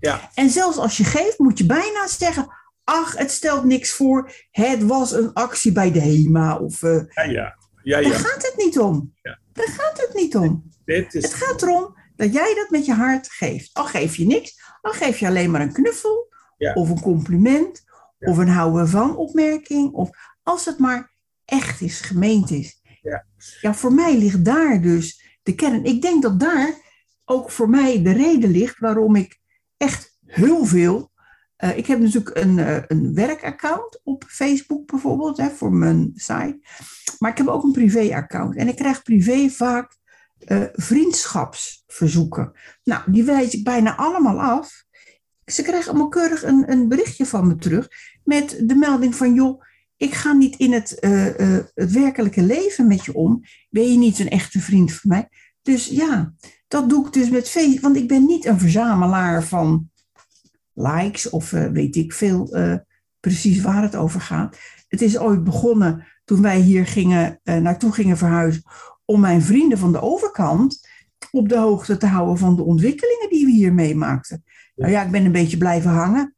Ja. 0.00 0.30
En 0.34 0.50
zelfs 0.50 0.76
als 0.76 0.96
je 0.96 1.04
geeft, 1.04 1.38
moet 1.38 1.58
je 1.58 1.66
bijna 1.66 2.06
zeggen: 2.08 2.48
ach, 2.84 3.16
het 3.16 3.30
stelt 3.30 3.64
niks 3.64 3.90
voor. 3.90 4.32
Het 4.50 4.82
was 4.82 5.12
een 5.12 5.32
actie 5.32 5.72
bij 5.72 5.92
de 5.92 6.00
HEMA. 6.00 6.56
Of, 6.58 6.82
eh, 6.82 7.00
Ja, 7.08 7.22
ja. 7.22 7.56
ja, 7.82 8.00
Daar 8.00 8.10
ja. 8.10 8.18
gaat 8.18 8.42
het 8.42 8.54
niet 8.56 8.78
om. 8.78 9.14
Ja. 9.22 9.38
Daar 9.52 9.68
gaat 9.68 10.00
het 10.00 10.10
niet 10.14 10.36
om. 10.36 10.70
Dit 10.84 11.12
Het 11.12 11.24
is, 11.24 11.32
gaat 11.34 11.62
erom 11.62 11.94
dat 12.16 12.32
jij 12.32 12.54
dat 12.54 12.70
met 12.70 12.86
je 12.86 12.92
hart 12.94 13.28
geeft. 13.30 13.70
Al 13.72 13.84
geef 13.84 14.16
je 14.16 14.26
niks, 14.26 14.60
al 14.80 14.92
geef 14.92 15.18
je 15.18 15.26
alleen 15.26 15.50
maar 15.50 15.60
een 15.60 15.72
knuffel, 15.72 16.28
Ja. 16.58 16.72
of 16.72 16.88
een 16.90 17.00
compliment. 17.00 17.82
Of 18.20 18.36
een 18.38 18.48
houden 18.48 18.88
van 18.88 19.16
opmerking, 19.16 19.92
of 19.92 20.10
als 20.42 20.64
het 20.64 20.78
maar 20.78 21.12
echt 21.44 21.80
is, 21.80 22.00
gemeend 22.00 22.50
is. 22.50 22.80
Ja. 23.02 23.26
ja, 23.60 23.74
voor 23.74 23.92
mij 23.92 24.18
ligt 24.18 24.44
daar 24.44 24.80
dus 24.82 25.38
de 25.42 25.54
kern. 25.54 25.84
Ik 25.84 26.02
denk 26.02 26.22
dat 26.22 26.40
daar 26.40 26.74
ook 27.24 27.50
voor 27.50 27.68
mij 27.68 28.02
de 28.02 28.12
reden 28.12 28.50
ligt 28.50 28.78
waarom 28.78 29.16
ik 29.16 29.38
echt 29.76 30.18
heel 30.26 30.64
veel. 30.64 31.10
eh, 31.56 31.76
ik 31.76 31.86
heb 31.86 31.98
natuurlijk 32.00 32.36
een, 32.36 32.58
eh, 32.58 32.82
een 32.86 33.14
werkaccount 33.14 34.00
op 34.04 34.24
Facebook 34.28 34.86
bijvoorbeeld, 34.86 35.36
hè, 35.36 35.50
voor 35.50 35.72
mijn 35.72 36.10
site. 36.14 36.58
Maar 37.18 37.30
ik 37.30 37.38
heb 37.38 37.46
ook 37.48 37.62
een 37.62 37.72
privéaccount. 37.72 38.56
En 38.56 38.68
ik 38.68 38.76
krijg 38.76 39.02
privé 39.02 39.48
vaak 39.48 39.98
eh, 40.40 40.62
vriendschapsverzoeken. 40.72 42.52
Nou, 42.84 43.12
die 43.12 43.24
wijs 43.24 43.54
ik 43.54 43.64
bijna 43.64 43.96
allemaal 43.96 44.40
af. 44.40 44.84
Ze 45.50 45.62
krijgen 45.62 45.90
allemaal 45.90 46.08
keurig 46.08 46.44
een, 46.44 46.70
een 46.70 46.88
berichtje 46.88 47.26
van 47.26 47.46
me 47.46 47.56
terug 47.56 47.88
met 48.24 48.62
de 48.66 48.74
melding 48.74 49.14
van, 49.14 49.34
joh, 49.34 49.62
ik 49.96 50.14
ga 50.14 50.32
niet 50.32 50.56
in 50.56 50.72
het, 50.72 50.98
eh, 50.98 51.56
eh, 51.56 51.64
het 51.74 51.92
werkelijke 51.92 52.42
leven 52.42 52.86
met 52.86 53.04
je 53.04 53.14
om. 53.14 53.42
Ben 53.70 53.92
je 53.92 53.98
niet 53.98 54.18
een 54.18 54.28
echte 54.28 54.60
vriend 54.60 54.92
van 54.92 55.10
mij? 55.10 55.28
Dus 55.62 55.86
ja, 55.86 56.32
dat 56.68 56.88
doe 56.88 57.06
ik 57.06 57.12
dus 57.12 57.30
met 57.30 57.48
Facebook, 57.48 57.80
want 57.80 57.96
ik 57.96 58.08
ben 58.08 58.26
niet 58.26 58.44
een 58.44 58.58
verzamelaar 58.58 59.44
van 59.44 59.90
likes 60.74 61.30
of 61.30 61.52
eh, 61.52 61.66
weet 61.66 61.96
ik 61.96 62.12
veel 62.12 62.56
precies 63.20 63.60
waar 63.60 63.82
het 63.82 63.96
over 63.96 64.20
gaat. 64.20 64.56
Het 64.88 65.02
is 65.02 65.18
ooit 65.18 65.44
begonnen 65.44 66.06
toen 66.24 66.42
wij 66.42 66.60
hier 66.60 66.86
gingen, 66.86 67.40
naartoe 67.42 67.92
gingen 67.92 68.16
verhuizen 68.16 68.62
om 69.04 69.20
mijn 69.20 69.42
vrienden 69.42 69.78
van 69.78 69.92
de 69.92 70.00
overkant 70.00 70.88
op 71.30 71.48
de 71.48 71.58
hoogte 71.58 71.96
te 71.96 72.06
houden 72.06 72.38
van 72.38 72.56
de 72.56 72.62
ontwikkelingen 72.62 73.28
die 73.30 73.44
we 73.44 73.52
hier 73.52 73.72
meemaakten. 73.72 74.44
Nou 74.80 74.92
ja, 74.92 75.04
ik 75.04 75.10
ben 75.10 75.24
een 75.24 75.32
beetje 75.32 75.56
blijven 75.56 75.90
hangen. 75.90 76.34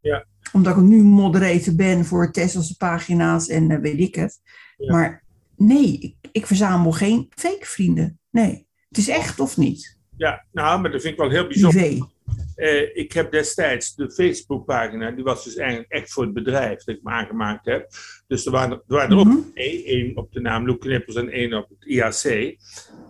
Ja. 0.00 0.26
Omdat 0.52 0.76
ik 0.76 0.82
nu 0.82 1.02
moderator 1.02 1.74
ben 1.74 2.04
voor 2.04 2.32
Tesselse 2.32 2.76
pagina's 2.76 3.48
en 3.48 3.70
eh, 3.70 3.78
weet 3.78 3.98
ik 4.00 4.14
het. 4.14 4.40
Ja. 4.76 4.92
Maar 4.92 5.22
nee, 5.56 5.98
ik, 5.98 6.14
ik 6.32 6.46
verzamel 6.46 6.92
geen 6.92 7.26
fake 7.30 7.66
vrienden. 7.66 8.18
Nee, 8.30 8.66
het 8.88 8.98
is 8.98 9.08
echt 9.08 9.40
of 9.40 9.56
niet. 9.56 9.96
ja, 10.16 10.44
nou, 10.52 10.80
maar 10.80 10.90
dat 10.90 11.00
vind 11.00 11.12
ik 11.14 11.20
wel 11.20 11.30
heel 11.30 11.46
bijzonder. 11.46 12.06
Eh, 12.54 12.96
ik 12.96 13.12
heb 13.12 13.30
destijds 13.32 13.94
de 13.94 14.10
Facebookpagina, 14.10 15.10
die 15.10 15.24
was 15.24 15.44
dus 15.44 15.56
eigenlijk 15.56 15.90
echt 15.92 16.12
voor 16.12 16.24
het 16.24 16.32
bedrijf 16.34 16.84
dat 16.84 16.94
ik 16.96 17.02
me 17.02 17.10
aangemaakt 17.10 17.66
heb. 17.66 17.88
Dus 18.26 18.46
er 18.46 18.52
waren, 18.52 18.70
er 18.72 18.82
waren 18.86 19.10
er 19.10 19.18
ook 19.18 19.26
Mhm. 19.26 19.38
één 19.54 20.16
op 20.16 20.32
de 20.32 20.40
naam 20.40 20.66
Loek 20.66 20.80
Knippers 20.80 21.16
en 21.16 21.28
één 21.30 21.54
op 21.54 21.68
het 21.68 21.84
IAC. 21.88 22.56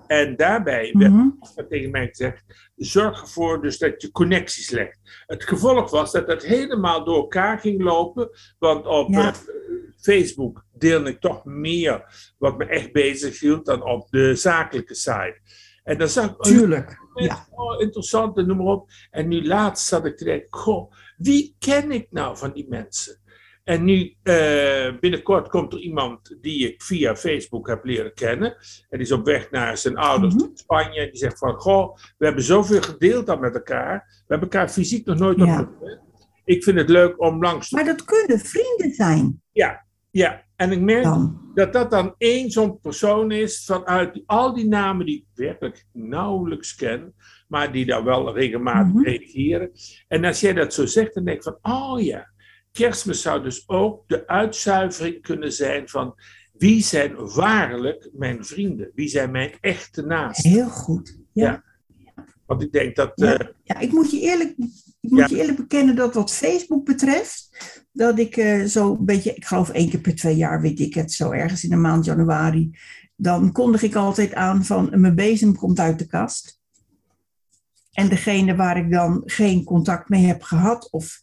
En 0.09 0.37
daarbij 0.37 0.90
werd 0.99 1.12
Mhm. 1.12 1.29
tegen 1.68 1.90
mij 1.90 2.07
gezegd: 2.09 2.44
zorg 2.77 3.21
ervoor 3.21 3.62
dus 3.62 3.79
dat 3.79 4.03
je 4.03 4.11
connecties 4.11 4.71
legt. 4.71 5.23
Het 5.27 5.44
gevolg 5.44 5.90
was 5.90 6.12
dat 6.12 6.27
dat 6.27 6.42
helemaal 6.42 7.05
door 7.05 7.16
elkaar 7.16 7.59
ging 7.59 7.83
lopen, 7.83 8.31
want 8.59 8.87
op 8.87 9.11
Ja. 9.11 9.29
eh, 9.29 9.35
Facebook 10.01 10.64
deelde 10.73 11.11
ik 11.11 11.21
toch 11.21 11.44
meer 11.44 12.05
wat 12.38 12.59
me 12.59 12.64
echt 12.64 12.92
bezig 12.92 13.40
hield 13.40 13.66
dan 13.66 13.83
op 13.85 14.11
de 14.11 14.35
zakelijke 14.35 14.94
site. 14.94 15.40
En 15.83 15.99
dan 15.99 16.09
zag 16.09 16.25
ik 16.31 16.31
een 16.44 16.53
Tuurlijk. 16.53 16.99
Ja. 17.14 17.47
Oh, 17.51 17.81
interessant 17.81 18.37
noem 18.47 18.57
maar 18.57 18.66
op. 18.66 18.90
En 19.11 19.29
nu 19.29 19.47
laatst 19.47 19.87
zat 19.87 20.05
ik 20.05 20.16
te 20.16 20.25
denken, 20.25 20.59
goh, 20.59 20.92
wie 21.16 21.57
ken 21.59 21.90
ik 21.92 22.07
nou 22.11 22.37
van 22.37 22.53
die 22.53 22.66
mensen? 22.68 23.21
En 23.68 23.85
nu, 23.85 24.14
eh, 24.22 24.92
binnenkort 25.00 25.48
komt 25.48 25.72
er 25.72 25.78
iemand 25.78 26.37
die 26.40 26.68
ik 26.72 26.83
via 26.83 27.16
Facebook 27.16 27.68
heb 27.68 27.85
leren 27.85 28.14
kennen. 28.14 28.50
En 28.88 28.98
die 28.98 29.00
is 29.00 29.12
op 29.12 29.24
weg 29.24 29.50
naar 29.50 29.76
zijn 29.76 29.96
ouders 29.96 30.35
Mhm. 30.35 30.44
in 30.44 30.50
Spanje. 30.57 31.00
En 31.00 31.07
die 31.11 31.16
zegt 31.18 31.38
van, 31.38 31.54
goh, 31.54 31.96
we 32.18 32.24
hebben 32.24 32.42
zoveel 32.44 32.81
gedeeld 32.81 33.26
dan 33.26 33.40
met 33.40 33.54
elkaar. 33.54 34.07
We 34.09 34.24
hebben 34.35 34.50
elkaar 34.50 34.68
fysiek 34.68 35.07
nog 35.07 35.18
nooit 35.18 35.38
Ja. 35.38 35.44
ontmoet. 35.59 35.98
Ik 36.44 36.62
vind 36.62 36.78
het 36.78 36.88
leuk 36.88 37.20
om 37.22 37.42
langs 37.42 37.68
te... 37.68 37.74
Maar 37.76 37.85
dat 37.85 38.04
kunnen 38.04 38.38
vrienden 38.38 38.94
zijn 38.94 39.42
Ja, 40.11 40.44
en 40.57 40.72
ik 40.72 40.81
merk 40.81 41.02
dan. 41.02 41.50
dat 41.54 41.72
dat 41.72 41.90
dan 41.90 42.14
één 42.18 42.50
zo'n 42.50 42.81
persoon 42.81 43.31
is 43.31 43.64
vanuit 43.64 44.22
al 44.26 44.54
die 44.54 44.66
namen 44.68 45.07
die 45.07 45.16
ik 45.16 45.24
werkelijk 45.35 45.85
nauwelijks 45.92 46.74
ken, 46.74 47.14
maar 47.48 47.72
die 47.72 47.87
daar 47.87 48.04
wel 48.04 48.35
regelmatig 48.35 48.92
Mhm. 48.92 49.04
reageren. 49.04 49.70
En 50.09 50.24
als 50.24 50.40
jij 50.40 50.52
dat 50.52 50.74
zo 50.74 50.87
zegt, 50.87 51.14
dan 51.14 51.24
denk 51.24 51.37
ik 51.37 51.42
van, 51.42 51.59
oh 51.62 52.00
ja, 52.00 52.31
kerstmis 52.72 53.22
zou 53.22 53.42
dus 53.42 53.68
ook 53.68 54.09
de 54.09 54.26
uitzuivering 54.26 55.22
kunnen 55.22 55.52
zijn 55.52 55.88
van 55.88 56.14
wie 56.52 56.83
zijn 56.83 57.14
waarlijk 57.35 58.11
mijn 58.12 58.44
vrienden, 58.44 58.90
wie 58.94 59.09
zijn 59.09 59.31
mijn 59.31 59.52
echte 59.61 60.02
naasten. 60.02 60.50
Heel 60.50 60.68
goed. 60.68 61.18
Ja. 61.33 61.64
Want 62.46 62.62
ik 62.62 62.72
denk 62.72 62.96
dat. 62.96 63.12
Ja, 63.14 63.38
eh, 63.38 63.46
ja, 63.62 63.78
ik 63.78 63.92
moet, 63.92 64.11
je 64.11 64.20
eerlijk, 64.20 64.54
ik 65.00 65.11
moet 65.11 65.18
Ja. 65.18 65.26
je 65.26 65.37
eerlijk 65.37 65.57
bekennen 65.59 65.96
dat 65.96 66.14
wat 66.14 66.35
Facebook 66.35 66.85
betreft, 66.85 67.48
dat 67.92 68.18
ik 68.18 68.37
eh, 68.37 68.64
zo 68.64 68.90
een 68.94 69.04
beetje, 69.04 69.35
ik 69.35 69.44
geloof 69.44 69.70
één 69.70 69.90
keer 69.90 70.00
per 70.00 70.14
twee 70.14 70.37
jaar, 70.37 70.61
weet 70.61 70.81
ik 70.81 70.94
het, 70.94 71.12
zo 71.12 71.31
ergens 71.31 71.64
in 71.64 71.70
de 71.70 71.76
maand 71.76 72.04
januari, 72.04 72.78
dan 73.16 73.52
kondig 73.52 73.83
ik 73.83 73.94
altijd 73.94 74.35
aan 74.35 74.64
van 74.64 75.00
mijn 75.00 75.14
bezem 75.14 75.57
komt 75.57 75.78
uit 75.78 75.98
de 75.98 76.07
kast. 76.07 76.61
En 77.92 78.09
degene 78.09 78.57
waar 78.57 78.76
ik 78.78 78.90
dan 78.90 79.22
geen 79.24 79.64
contact 79.64 80.09
mee 80.09 80.24
heb 80.24 80.42
gehad 80.42 80.90
of 80.90 81.20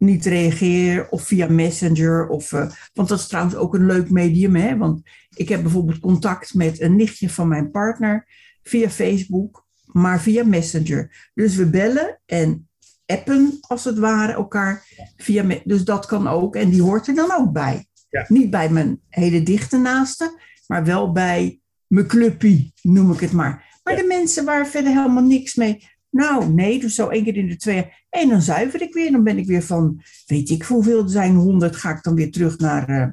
niet 0.00 0.24
reageer 0.26 1.08
of 1.08 1.22
via 1.22 1.46
Messenger 1.48 2.28
of, 2.28 2.52
eh, 2.52 2.70
want 2.92 3.08
dat 3.08 3.18
is 3.18 3.26
trouwens 3.26 3.56
ook 3.56 3.74
een 3.74 3.86
leuk 3.86 4.10
medium, 4.10 4.56
hè? 4.56 4.76
want 4.76 5.02
ik 5.34 5.48
heb 5.48 5.62
bijvoorbeeld 5.62 6.00
contact 6.00 6.54
met 6.54 6.80
een 6.80 6.96
nichtje 6.96 7.30
van 7.30 7.48
mijn 7.48 7.70
partner 7.70 8.26
via 8.62 8.90
Facebook, 8.90 9.66
maar 9.84 10.20
via 10.20 10.44
Messenger. 10.44 11.30
Dus 11.34 11.56
we 11.56 11.66
bellen 11.66 12.20
en 12.26 12.68
appen 13.06 13.58
als 13.60 13.84
het 13.84 13.98
ware 13.98 14.32
elkaar 14.32 14.84
via. 15.16 15.60
Dus 15.64 15.84
dat 15.84 16.06
kan 16.06 16.28
ook 16.28 16.56
en 16.56 16.70
die 16.70 16.82
hoort 16.82 17.06
er 17.08 17.14
dan 17.14 17.32
ook 17.32 17.52
bij. 17.52 17.86
Ja. 18.10 18.24
Niet 18.28 18.50
bij 18.50 18.70
mijn 18.70 19.00
hele 19.08 19.42
dichte 19.42 19.78
naaste, 19.78 20.40
maar 20.66 20.84
wel 20.84 21.12
bij 21.12 21.60
mijn 21.86 22.06
clubpie, 22.06 22.72
noem 22.82 23.12
ik 23.12 23.20
het 23.20 23.32
maar. 23.32 23.78
Maar 23.82 23.94
Ja. 23.94 24.00
de 24.00 24.06
mensen 24.06 24.44
waar 24.44 24.66
verder 24.66 24.92
helemaal 24.92 25.24
niks 25.24 25.54
mee. 25.54 25.88
Nou, 26.10 26.48
nee, 26.48 26.80
dus 26.80 26.94
zo 26.94 27.08
één 27.08 27.24
keer 27.24 27.36
in 27.36 27.48
de 27.48 27.56
twee 27.56 27.74
jaar. 27.74 28.04
En 28.10 28.28
dan 28.28 28.42
zuiver 28.42 28.82
ik 28.82 28.94
weer. 28.94 29.12
Dan 29.12 29.24
ben 29.24 29.38
ik 29.38 29.46
weer 29.46 29.62
van, 29.62 30.02
weet 30.26 30.50
ik 30.50 30.62
hoeveel 30.62 31.02
er 31.02 31.10
zijn, 31.10 31.34
100, 31.34 31.76
ga 31.76 31.90
ik 31.90 32.02
dan 32.02 32.14
weer 32.14 32.30
terug 32.30 32.58
naar 32.58 32.88
eh 32.88 33.08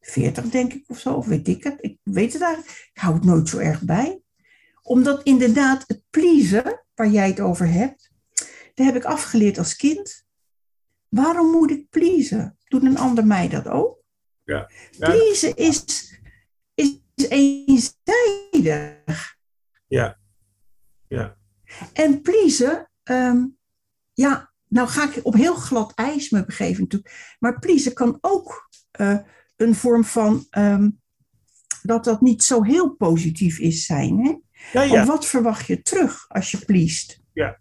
40, 0.00 0.44
denk 0.44 0.72
ik, 0.72 0.84
of 0.86 0.98
zo. 0.98 1.14
Of 1.14 1.26
weet 1.26 1.48
ik 1.48 1.64
het. 1.64 1.76
Ik 1.80 1.98
weet 2.02 2.32
het 2.32 2.42
eigenlijk. 2.42 2.90
Ik 2.92 3.00
hou 3.00 3.14
het 3.14 3.24
nooit 3.24 3.48
zo 3.48 3.58
erg 3.58 3.82
bij 3.82 4.20
omdat 4.90 5.22
inderdaad 5.22 5.84
het 5.86 6.02
pleasen, 6.10 6.84
waar 6.94 7.08
jij 7.08 7.28
het 7.28 7.40
over 7.40 7.72
hebt, 7.72 8.10
dat 8.74 8.86
heb 8.86 8.96
ik 8.96 9.04
afgeleerd 9.04 9.58
als 9.58 9.76
kind. 9.76 10.26
Waarom 11.08 11.50
moet 11.50 11.70
ik 11.70 11.90
pleasen? 11.90 12.58
Doet 12.64 12.84
een 12.84 12.98
ander 12.98 13.26
mij 13.26 13.48
dat 13.48 13.68
ook? 13.68 13.98
Ja. 14.44 14.70
Ja. 14.90 15.10
Pleasen 15.10 15.56
is, 15.56 15.84
is 16.74 17.00
eenzijdig. 17.28 17.88
Ja. 19.86 20.18
Ja. 21.08 21.36
En 21.92 22.20
pleasen, 22.22 22.90
ehm, 23.02 23.46
ja, 24.12 24.52
nou 24.68 24.88
ga 24.88 25.04
ik 25.04 25.20
op 25.22 25.34
heel 25.34 25.54
glad 25.54 25.92
ijs 25.94 26.30
me 26.30 26.44
begeven 26.44 26.82
natuurlijk. 26.82 27.36
Maar 27.38 27.58
pleasen 27.58 27.92
kan 27.92 28.18
ook 28.20 28.68
eh, 28.90 29.18
een 29.56 29.74
vorm 29.74 30.04
van 30.04 30.46
ehm, 30.50 30.90
dat 31.82 32.04
dat 32.04 32.20
niet 32.20 32.42
zo 32.42 32.62
heel 32.62 32.90
positief 32.90 33.58
is 33.58 33.84
zijn. 33.84 34.18
Hè? 34.24 34.36
Ja, 34.72 34.82
ja. 34.82 34.94
Want 34.94 35.08
wat 35.08 35.26
verwacht 35.26 35.66
je 35.66 35.82
terug 35.82 36.28
als 36.28 36.50
je 36.50 36.64
pleest? 36.64 37.20
Ja. 37.32 37.58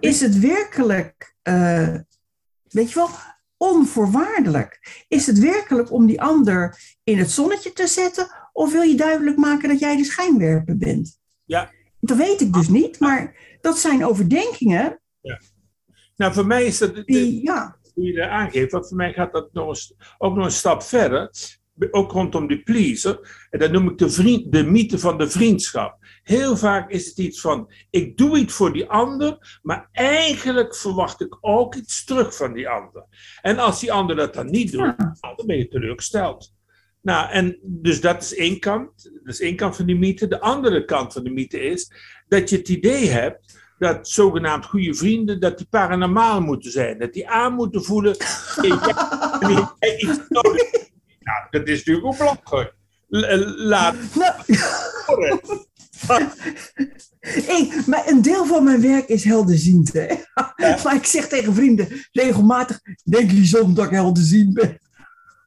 Is 0.00 0.20
het 0.20 0.38
werkelijk, 0.38 1.36
eh, 1.42 1.94
weet 2.68 2.88
je 2.88 2.94
wel, 2.94 3.10
onvoorwaardelijk? 3.56 5.04
Is 5.08 5.26
het 5.26 5.38
werkelijk 5.38 5.92
om 5.92 6.06
die 6.06 6.20
ander 6.20 6.78
in 7.04 7.18
het 7.18 7.30
zonnetje 7.30 7.72
te 7.72 7.86
zetten? 7.86 8.28
Of 8.52 8.72
wil 8.72 8.82
je 8.82 8.94
duidelijk 8.94 9.36
maken 9.36 9.68
dat 9.68 9.78
jij 9.78 9.96
de 9.96 10.04
schijnwerper 10.04 10.76
bent? 10.76 11.18
Ja. 11.44 11.70
Dat 12.00 12.16
weet 12.16 12.40
ik 12.40 12.52
dus 12.52 12.68
niet, 12.68 13.00
maar 13.00 13.36
dat 13.60 13.78
zijn 13.78 14.04
overdenkingen 14.06 15.00
Nou, 16.16 16.32
voor 16.32 16.46
mij 16.46 16.64
is 16.64 16.78
dat. 16.78 16.94
de- 16.94 17.04
die, 17.04 17.42
ja, 17.42 17.76
hoe 17.94 18.04
je 18.04 18.12
dat 18.12 18.28
aangeeft, 18.28 18.72
want 18.72 18.88
voor 18.88 18.96
mij 18.96 19.12
gaat 19.12 19.32
dat 19.32 19.52
nog 19.52 19.68
eens, 19.68 19.94
ook 20.18 20.34
nog 20.36 20.44
een 20.44 20.50
stap 20.50 20.82
verder. 20.82 21.30
Ook 21.90 22.12
rondom 22.12 22.46
die 22.46 22.62
pleaser. 22.62 23.46
En 23.50 23.58
dat 23.58 23.72
noem 23.72 23.88
ik 23.88 23.98
de, 23.98 24.10
vriend, 24.10 24.52
de 24.52 24.62
mythe 24.64 24.98
van 24.98 25.18
de 25.18 25.30
vriendschap. 25.30 25.96
Heel 26.22 26.56
vaak 26.56 26.90
is 26.90 27.06
het 27.06 27.18
iets 27.18 27.40
van: 27.40 27.72
ik 27.90 28.16
doe 28.16 28.38
iets 28.38 28.54
voor 28.54 28.72
die 28.72 28.86
ander, 28.88 29.58
maar 29.62 29.88
eigenlijk 29.92 30.76
verwacht 30.76 31.20
ik 31.20 31.36
ook 31.40 31.74
iets 31.74 32.04
terug 32.04 32.36
van 32.36 32.52
die 32.52 32.68
ander. 32.68 33.04
En 33.42 33.58
als 33.58 33.80
die 33.80 33.92
ander 33.92 34.16
dat 34.16 34.34
dan 34.34 34.50
niet 34.50 34.72
doet, 34.72 34.94
Ja. 34.98 35.16
dan 35.36 35.46
ben 35.46 35.56
je 35.58 35.68
teleurgesteld. 35.68 36.54
Nou, 37.02 37.30
en 37.30 37.58
dus 37.62 38.00
dat 38.00 38.22
is 38.22 38.34
één 38.34 38.58
kant. 38.58 39.10
Dat 39.24 39.34
is 39.34 39.40
één 39.40 39.56
kant 39.56 39.76
van 39.76 39.86
die 39.86 39.96
mythe. 39.96 40.28
De 40.28 40.40
andere 40.40 40.84
kant 40.84 41.12
van 41.12 41.24
de 41.24 41.30
mythe 41.30 41.60
is 41.60 41.92
dat 42.28 42.50
je 42.50 42.56
het 42.56 42.68
idee 42.68 43.08
hebt 43.08 43.58
dat 43.78 44.08
zogenaamd 44.08 44.64
goede 44.64 44.94
vrienden, 44.94 45.40
dat 45.40 45.58
die 45.58 45.66
paranormaal 45.70 46.40
moeten 46.40 46.70
zijn. 46.70 46.98
Dat 46.98 47.12
die 47.12 47.28
aan 47.28 47.54
moeten 47.54 47.84
voelen. 47.84 48.16
iets 49.98 50.18
nodig. 50.28 50.70
Nou, 51.20 51.46
dat 51.50 51.68
is 51.68 51.78
natuurlijk 51.78 52.06
ook 52.06 52.18
belachelijk. 52.18 52.74
L- 53.08 53.44
Laat 53.56 53.96
nou, 54.14 54.34
ik, 57.60 57.86
maar 57.86 58.08
een 58.08 58.22
deel 58.22 58.46
van 58.46 58.64
mijn 58.64 58.80
werk 58.80 59.08
is 59.08 59.24
helderziend. 59.24 59.92
Hè? 59.92 60.06
Maar 60.84 60.94
ik 60.94 61.04
zeg 61.04 61.28
tegen 61.28 61.54
vrienden 61.54 61.88
regelmatig, 62.12 62.80
denk 63.04 63.30
Lison 63.30 63.74
dat 63.74 63.84
ik 63.84 63.90
helderziend 63.90 64.54
ben. 64.54 64.78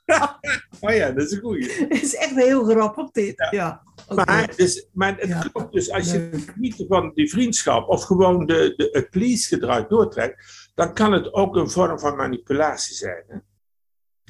Oh 0.82 0.94
ja, 0.96 1.12
dat 1.12 1.26
is 1.26 1.32
een 1.32 1.40
goeie. 1.40 1.72
Het 1.90 2.02
is 2.02 2.16
echt 2.16 2.36
heel 2.36 2.64
grappig 2.64 3.12
dit. 3.12 3.48
Ja. 3.52 3.82
Maar, 4.26 4.54
dus, 4.56 4.88
maar 4.94 5.18
het 5.18 5.30
Ja. 5.30 5.40
klopt 5.52 5.74
dus, 5.74 5.92
als 5.92 6.12
je 6.12 6.18
Leuk. 6.18 6.32
het 6.34 6.56
mythe 6.56 6.86
van 6.88 7.12
die 7.14 7.30
vriendschap 7.30 7.88
of 7.90 8.04
gewoon 8.04 8.46
de, 8.46 8.74
de, 8.76 8.90
het 8.92 9.10
please-gedrag 9.10 9.88
doortrekt, 9.88 10.70
dan 10.76 10.94
kan 10.94 11.12
het 11.12 11.34
ook 11.34 11.56
een 11.56 11.70
vorm 11.70 12.00
van 12.00 12.16
manipulatie 12.16 12.96
zijn. 12.96 13.24
Hè? 13.28 13.38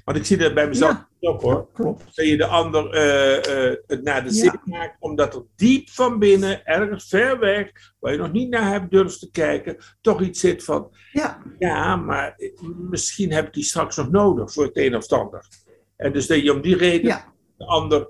Want 0.05 0.17
ik 0.17 0.25
zie 0.25 0.38
dat 0.38 0.53
bij 0.53 0.67
mezelf 0.67 0.91
Ja. 1.19 1.29
ook 1.29 1.41
hoor. 1.41 1.67
Klopt. 1.73 2.15
dat 2.15 2.25
je 2.27 2.38
de 2.38 2.45
ander 2.45 2.89
eh, 2.93 3.69
eh, 3.71 3.77
het 3.88 4.03
naar 4.03 4.23
de 4.23 4.31
zin 4.31 4.59
maakt, 4.63 4.95
omdat 4.99 5.36
er 5.36 5.43
diep 5.55 5.89
van 5.89 6.19
binnen, 6.19 6.65
ergens 6.65 7.07
ver 7.07 7.39
weg, 7.39 7.71
waar 7.99 8.12
je 8.12 8.17
nog 8.17 8.31
niet 8.31 8.49
naar 8.49 8.71
hebt 8.71 8.91
durft 8.91 9.19
te 9.19 9.31
kijken, 9.31 9.77
toch 10.01 10.21
iets 10.21 10.39
zit 10.39 10.63
van, 10.63 10.95
Ja, 11.12 11.41
ja, 11.59 11.95
maar 11.95 12.33
eh, 12.38 12.51
misschien 12.89 13.31
heb 13.31 13.47
ik 13.47 13.53
die 13.53 13.63
straks 13.63 13.95
nog 13.97 14.12
nodig 14.12 14.53
voor 14.53 14.63
het 14.65 14.77
een 14.77 14.95
of 14.95 15.01
het 15.01 15.12
ander. 15.19 15.45
En 15.95 16.13
dus 16.13 16.27
dat 16.27 16.41
je 16.41 16.53
om 16.53 16.62
die 16.62 16.77
reden 16.77 17.08
ja. 17.08 17.34
de 17.58 17.65
ander, 17.65 18.08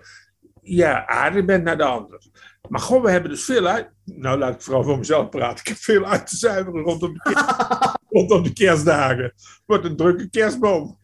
ja, 0.62 1.08
aardig 1.08 1.46
bent 1.46 1.64
naar 1.64 1.78
de 1.78 1.84
ander. 1.84 2.26
Maar 2.70 2.82
goh, 2.82 3.04
we 3.04 3.12
hebben 3.12 3.30
dus 3.30 3.44
veel 3.44 3.68
uit, 3.68 3.90
nou 4.06 4.40
laat 4.40 4.54
ik 4.56 4.62
vooral 4.62 4.84
voor 4.84 4.98
mezelf 4.98 5.30
praten, 5.30 5.60
ik 5.60 5.68
heb 5.68 5.78
veel 5.78 6.06
uit 6.06 6.28
te 6.28 6.36
zuiveren 6.36 6.82
rondom 6.82 7.14
de, 7.14 7.20
kerst- 7.20 7.98
rondom 8.10 8.44
de 8.44 8.54
kerstdagen. 8.54 9.24
Het 9.24 9.62
wordt 9.66 9.86
een 9.86 9.96
drukke 9.96 10.30
kerstboom. 10.30 11.00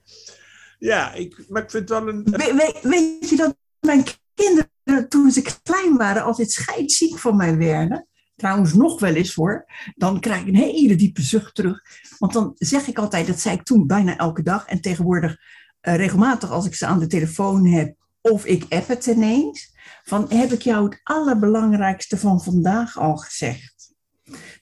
Ja, 0.79 1.13
ik, 1.13 1.45
maar 1.49 1.63
ik 1.63 1.69
vind 1.71 1.89
het 1.89 1.99
wel 1.99 2.09
een... 2.09 2.23
We- 2.23 2.37
we- 2.81 2.89
weet 2.89 3.29
je 3.29 3.35
dat 3.35 3.55
mijn 3.79 4.03
kinderen 4.33 5.09
toen 5.09 5.31
ze 5.31 5.59
klein 5.63 5.97
waren 5.97 6.23
altijd 6.23 6.51
scheidsziek 6.51 7.17
van 7.17 7.35
mij 7.35 7.57
werden? 7.57 8.07
Trouwens 8.35 8.73
nog 8.73 8.99
wel 8.99 9.13
eens 9.13 9.33
hoor. 9.33 9.65
Dan 9.95 10.19
krijg 10.19 10.41
ik 10.41 10.47
een 10.47 10.55
hele 10.55 10.95
diepe 10.95 11.21
zucht 11.21 11.55
terug. 11.55 11.81
Want 12.17 12.33
dan 12.33 12.51
zeg 12.55 12.87
ik 12.87 12.97
altijd, 12.97 13.27
dat 13.27 13.39
zei 13.39 13.55
ik 13.55 13.63
toen 13.63 13.87
bijna 13.87 14.17
elke 14.17 14.41
dag. 14.41 14.65
En 14.65 14.81
tegenwoordig 14.81 15.37
eh, 15.81 15.95
regelmatig 15.95 16.51
als 16.51 16.65
ik 16.65 16.75
ze 16.75 16.85
aan 16.85 16.99
de 16.99 17.07
telefoon 17.07 17.65
heb 17.65 17.95
of 18.21 18.45
ik 18.45 18.65
app 18.69 18.87
het 18.87 19.05
ineens. 19.05 19.77
Van 20.03 20.25
heb 20.29 20.51
ik 20.51 20.61
jou 20.61 20.89
het 20.89 20.99
allerbelangrijkste 21.03 22.17
van 22.17 22.43
vandaag 22.43 22.97
al 22.97 23.17
gezegd? 23.17 23.93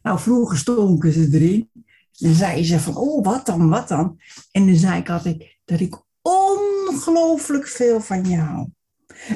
Nou, 0.01 0.19
vroeger 0.19 0.57
stonken 0.57 1.13
ze 1.13 1.29
erin. 1.31 1.69
Dan 2.11 2.33
zei 2.33 2.65
ze 2.65 2.79
van, 2.79 2.95
oh, 2.95 3.23
wat 3.23 3.45
dan, 3.45 3.69
wat 3.69 3.87
dan? 3.87 4.19
En 4.51 4.65
dan 4.65 4.75
zei 4.75 4.99
ik 4.99 5.09
altijd 5.09 5.57
dat 5.65 5.79
ik 5.79 6.01
ongelooflijk 6.21 7.67
veel 7.67 8.01
van 8.01 8.29
je 8.29 8.37
hou. 8.37 8.67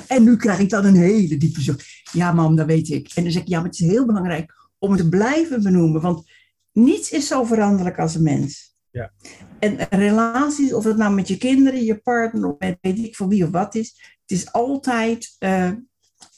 En 0.08 0.24
nu 0.24 0.38
krijg 0.38 0.60
ik 0.60 0.70
dan 0.70 0.86
een 0.86 0.96
hele 0.96 1.38
diepe 1.38 1.62
zucht. 1.62 1.86
Ja, 2.12 2.32
mam, 2.32 2.56
dat 2.56 2.66
weet 2.66 2.90
ik. 2.90 3.12
En 3.16 3.24
dan 3.24 3.32
zeg 3.32 3.42
ik, 3.42 3.48
ja, 3.48 3.58
maar 3.58 3.70
het 3.70 3.80
is 3.80 3.88
heel 3.88 4.06
belangrijk 4.06 4.54
om 4.78 4.92
het 4.92 5.00
te 5.00 5.10
blijven 5.10 5.64
benoemen. 5.64 6.02
Want 6.02 6.32
niets 6.72 7.12
is 7.12 7.28
zo 7.28 7.44
veranderlijk 7.44 8.00
als 8.00 8.16
een 8.16 8.24
mens. 8.24 8.76
Ja. 8.92 9.12
En 9.60 9.78
relaties, 9.90 10.74
of 10.74 10.84
het 10.84 10.98
nou 10.98 11.14
met 11.14 11.28
je 11.28 11.38
kinderen, 11.38 11.84
je 11.84 11.98
partner, 11.98 12.50
of 12.50 12.60
met 12.60 12.78
weet 12.82 12.98
ik 12.98 13.16
van 13.16 13.30
wie 13.30 13.44
of 13.44 13.50
wat 13.50 13.76
is. 13.76 14.16
Het 14.22 14.32
is 14.40 14.52
altijd 14.52 15.36
eh, 15.40 15.72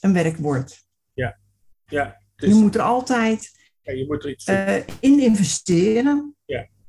een 0.00 0.12
werkwoord. 0.12 0.82
Ja, 1.86 2.18
het 2.36 2.48
Je 2.48 2.54
moet 2.54 2.74
er 2.74 2.80
altijd 2.80 3.50
ja, 3.82 3.92
je 3.92 4.06
moet 4.06 4.24
er 4.24 4.30
iets 4.30 4.44
eh, 4.44 4.76
in 5.00 5.20
investeren. 5.20 6.36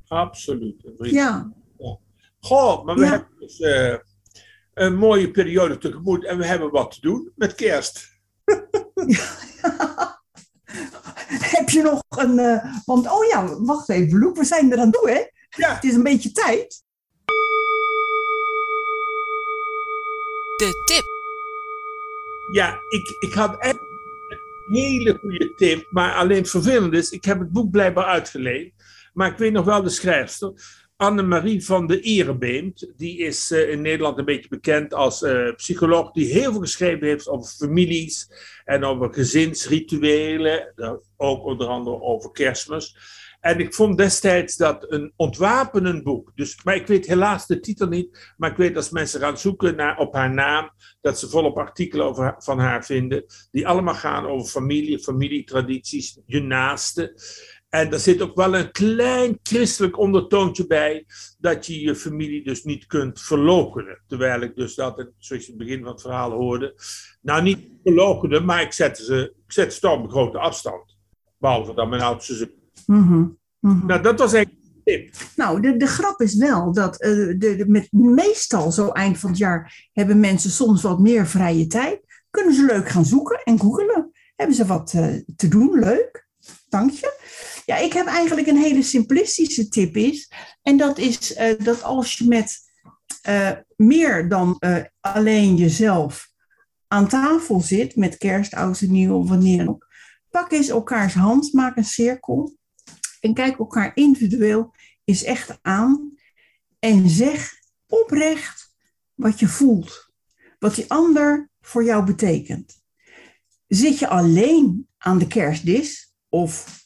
Absoluut. 0.08 0.86
een 0.86 0.93
vriend. 0.97 1.13
Ja, 1.13 1.51
Goh, 2.39 2.86
maar 2.86 2.95
we 2.95 3.04
Ja. 3.04 3.10
hebben 3.10 3.30
dus 3.39 3.60
eh, 3.60 3.95
een 4.73 4.95
mooie 4.97 5.32
periode 5.32 5.78
tegemoet 5.78 6.25
en 6.25 6.38
we 6.38 6.45
hebben 6.45 6.71
wat 6.71 6.91
te 6.91 7.01
doen 7.01 7.32
met 7.36 7.56
kerst. 7.56 8.10
Heb 11.56 11.69
je 11.69 11.82
nog 11.82 12.01
een. 12.08 12.62
want, 12.86 13.12
oh 13.12 13.25
ja, 13.25 13.60
wacht 13.60 13.89
even, 13.89 14.19
Loek, 14.19 14.38
we 14.38 14.43
zijn 14.43 14.71
er 14.71 14.78
aan 14.80 14.91
toe, 14.91 15.10
hè? 15.10 15.23
Ja, 15.56 15.74
Het 15.74 15.84
is 15.84 15.94
een 15.94 16.04
beetje 16.04 16.32
tijd. 16.32 16.84
De 20.58 20.84
tip. 20.86 21.06
ja 22.52 22.80
ik, 22.89 23.15
ik 23.20 23.34
had 23.34 23.58
echt 23.60 23.80
een 23.80 24.76
hele 24.76 25.18
goede 25.22 25.54
tip, 25.56 25.88
maar 25.89 26.13
alleen 26.13 26.46
vervelend 26.46 26.94
is, 26.94 27.10
ik 27.10 27.26
heb 27.26 27.39
het 27.39 27.52
boek 27.52 27.72
blijkbaar 27.72 28.06
uitgeleend, 28.06 28.74
maar 29.13 29.32
ik 29.32 29.38
weet 29.38 29.52
nog 29.52 29.65
wel 29.65 29.84
de 29.84 29.89
schrijfster. 29.89 30.54
Annemarie 30.98 31.65
van 31.65 31.88
de 31.88 32.00
Erebeemt. 32.00 32.91
Die 32.98 33.18
is 33.18 33.52
eh, 33.52 33.70
in 33.70 33.82
Nederland 33.82 34.18
een 34.18 34.26
beetje 34.26 34.50
bekend 34.50 34.94
als 34.94 35.22
uh, 35.22 35.56
psycholoog 35.56 36.12
die 36.12 36.34
heel 36.34 36.52
veel 36.52 36.62
geschreven 36.62 37.08
heeft 37.08 37.28
over 37.28 37.52
families 37.52 38.30
en 38.65 38.84
over 38.84 39.13
gezinsrituelen. 39.13 40.74
Ook 41.18 41.44
onder 41.44 41.68
andere 41.68 42.02
over 42.02 42.32
kerstmis. 42.32 42.96
En 43.45 43.60
ik 43.60 43.73
vond 43.73 43.97
destijds 43.97 44.55
dat 44.55 44.91
een 44.91 45.13
ontwapenend 45.15 46.03
boek. 46.03 46.31
Dus, 46.36 46.63
maar 46.63 46.75
ik 46.75 46.88
weet 46.88 47.05
helaas 47.05 47.47
de 47.47 47.60
titel 47.60 47.88
niet. 47.88 48.34
Maar 48.38 48.51
ik 48.51 48.58
weet 48.58 48.75
als 48.75 48.89
mensen 48.89 49.19
gaan 49.19 49.38
zoeken 49.38 49.75
naar, 49.75 49.97
op 49.97 50.13
haar 50.13 50.34
naam. 50.34 50.69
dat 51.01 51.19
ze 51.19 51.29
volop 51.29 51.58
artikelen 51.58 52.05
over, 52.05 52.36
van 52.38 52.60
haar 52.60 52.86
vinden. 52.86 53.25
die 53.51 53.67
allemaal 53.67 53.93
gaan 53.93 54.25
over 54.25 54.47
familie, 54.47 54.99
familietradities, 54.99 56.19
je 56.25 56.41
naaste. 56.41 57.19
En 57.69 57.91
er 57.91 57.99
zit 57.99 58.21
ook 58.21 58.36
wel 58.36 58.55
een 58.55 58.71
klein 58.71 59.39
christelijk 59.43 59.97
ondertoontje 59.97 60.67
bij. 60.67 61.05
dat 61.39 61.65
je 61.65 61.81
je 61.81 61.95
familie 61.95 62.43
dus 62.43 62.63
niet 62.63 62.86
kunt 62.86 63.21
verloochenen. 63.21 64.01
Terwijl 64.08 64.41
ik 64.41 64.55
dus 64.55 64.75
dat, 64.75 65.10
zoals 65.17 65.45
je 65.45 65.51
in 65.51 65.58
het 65.58 65.67
begin 65.67 65.84
van 65.84 65.91
het 65.91 66.01
verhaal 66.01 66.31
hoorde. 66.31 66.75
nou 67.21 67.41
niet 67.41 67.69
verloochenen, 67.84 68.45
maar 68.45 68.62
ik 68.62 68.73
zette 68.73 69.03
ze, 69.03 69.34
ik 69.47 69.84
op 69.84 70.03
een 70.03 70.10
grote 70.10 70.38
afstand. 70.38 70.97
Behalve 71.38 71.73
dan 71.73 71.89
mijn 71.89 72.01
oudste 72.01 72.63
Mhm, 72.86 73.26
mhm. 73.60 73.86
Nou, 73.86 74.02
dat 74.02 74.19
was 74.19 74.34
eigenlijk 74.34 74.65
tip. 74.86 75.15
Nou, 75.36 75.62
de, 75.62 75.78
de 75.78 75.88
grap 75.88 76.21
is 76.21 76.36
wel 76.36 76.74
dat 76.74 77.02
eh, 77.02 77.12
de, 77.12 77.36
de, 77.38 77.65
met 77.67 77.91
meestal 77.91 78.71
zo 78.71 78.89
eind 78.89 79.17
van 79.17 79.30
het 79.30 79.39
jaar 79.39 79.89
hebben 79.93 80.19
mensen 80.19 80.52
soms 80.52 80.82
wat 80.82 81.00
meer 81.00 81.28
vrije 81.28 81.67
tijd. 81.67 82.00
Kunnen 82.30 82.54
ze 82.54 82.65
leuk 82.65 82.89
gaan 82.89 83.06
zoeken 83.06 83.41
en 83.43 83.60
googelen. 83.60 84.12
Hebben 84.36 84.56
ze 84.56 84.65
wat 84.65 84.93
uh, 84.95 85.13
te 85.36 85.48
doen, 85.48 85.80
leuk. 85.80 86.28
Dank 86.69 86.91
je. 86.91 87.19
Ja, 87.65 87.78
ik 87.78 87.93
heb 87.93 88.06
eigenlijk 88.06 88.48
een 88.48 88.58
hele 88.58 88.84
simplistische 88.84 89.67
tip 89.67 89.95
is. 89.95 90.32
En 90.62 90.78
dat 90.78 90.98
is 90.98 91.38
uh, 91.38 91.54
dat 91.63 91.84
als 91.84 92.13
je 92.13 92.28
met 92.28 92.63
meer 93.76 94.30
dan 94.30 94.62
alleen 95.00 95.56
jezelf 95.56 96.30
aan 96.88 97.08
tafel 97.08 97.62
zit, 97.62 97.95
met 97.95 98.17
kerst, 98.17 98.54
oud 98.54 98.82
en 98.82 98.91
nieuw 98.91 99.15
of 99.15 99.30
wanneer 99.30 99.69
ook, 99.69 99.88
pak 100.30 100.52
eens 100.52 100.67
elkaars 100.69 101.13
hand, 101.13 101.54
maak 101.54 101.78
een 101.78 101.86
cirkel 101.86 102.58
en 103.19 103.34
kijk 103.34 103.60
elkaar 103.60 103.91
individueel 103.95 104.73
is 105.04 105.23
echt 105.23 105.60
aan 105.62 106.17
en 106.80 107.10
zeg 107.10 107.54
oprecht 107.88 108.75
wat 109.13 109.39
je 109.39 109.47
voelt, 109.47 110.13
wat 110.60 110.75
die 110.75 110.91
ander 110.91 111.49
voor 111.62 111.84
jou 111.84 112.06
betekent. 112.06 112.84
Zit 113.67 113.99
je 113.99 114.08
alleen 114.08 114.88
aan 114.97 115.17
de 115.17 115.28
kerstdis 115.28 116.13
of 116.30 116.84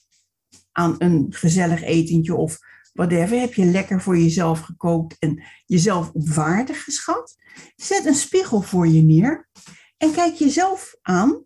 aan 0.71 0.95
een 0.97 1.25
gezellig 1.29 1.83
etentje 1.83 2.35
of 2.35 2.59
whatever, 2.93 3.39
heb 3.39 3.53
je 3.53 3.65
lekker 3.65 4.01
voor 4.01 4.17
jezelf 4.17 4.59
gekookt 4.59 5.15
en 5.19 5.43
jezelf 5.65 6.11
op 6.11 6.27
waarde 6.27 6.73
geschat? 6.73 7.35
Zet 7.75 8.05
een 8.05 8.15
spiegel 8.15 8.61
voor 8.61 8.87
je 8.87 9.01
neer 9.01 9.49
en 9.97 10.11
kijk 10.11 10.35
jezelf 10.35 10.95
aan 11.01 11.45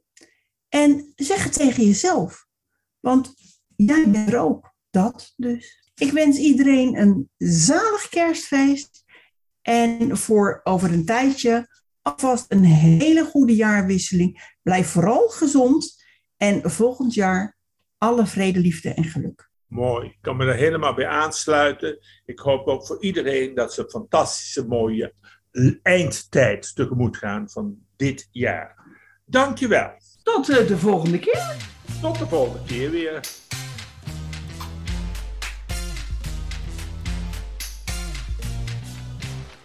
en 0.69 1.13
zeg 1.15 1.43
het 1.43 1.53
tegen 1.53 1.85
jezelf. 1.85 2.47
Want 2.99 3.33
jij 3.75 4.09
bent 4.09 4.33
er 4.33 4.39
ook. 4.39 4.72
Dat 4.93 5.33
dus. 5.35 5.91
Ik 5.95 6.11
wens 6.11 6.37
iedereen 6.37 6.97
een 6.97 7.29
zalig 7.37 8.09
kerstfeest. 8.09 9.03
En 9.61 10.17
voor 10.17 10.61
over 10.63 10.93
een 10.93 11.05
tijdje 11.05 11.67
alvast 12.01 12.45
een 12.51 12.63
hele 12.63 13.23
goede 13.23 13.55
jaarwisseling. 13.55 14.55
Blijf 14.61 14.87
vooral 14.87 15.27
gezond. 15.27 16.03
En 16.37 16.71
volgend 16.71 17.13
jaar 17.13 17.57
alle 17.97 18.25
vrede, 18.25 18.59
liefde 18.59 18.93
en 18.93 19.03
geluk. 19.03 19.49
Mooi. 19.67 20.07
Ik 20.07 20.17
kan 20.21 20.37
me 20.37 20.45
er 20.45 20.55
helemaal 20.55 20.93
bij 20.93 21.07
aansluiten. 21.07 21.99
Ik 22.25 22.39
hoop 22.39 22.67
ook 22.67 22.85
voor 22.85 23.01
iedereen 23.01 23.55
dat 23.55 23.73
ze 23.73 23.81
een 23.81 23.89
fantastische 23.89 24.67
mooie 24.67 25.13
eindtijd 25.81 26.75
tegemoet 26.75 27.17
gaan 27.17 27.49
van 27.49 27.77
dit 27.95 28.27
jaar. 28.31 28.75
Dankjewel. 29.25 29.91
Tot 30.23 30.49
eh, 30.49 30.67
de 30.67 30.77
volgende 30.77 31.19
keer. 31.19 31.55
Tot 32.01 32.19
de 32.19 32.27
volgende 32.27 32.65
keer 32.65 32.91
weer. 32.91 33.21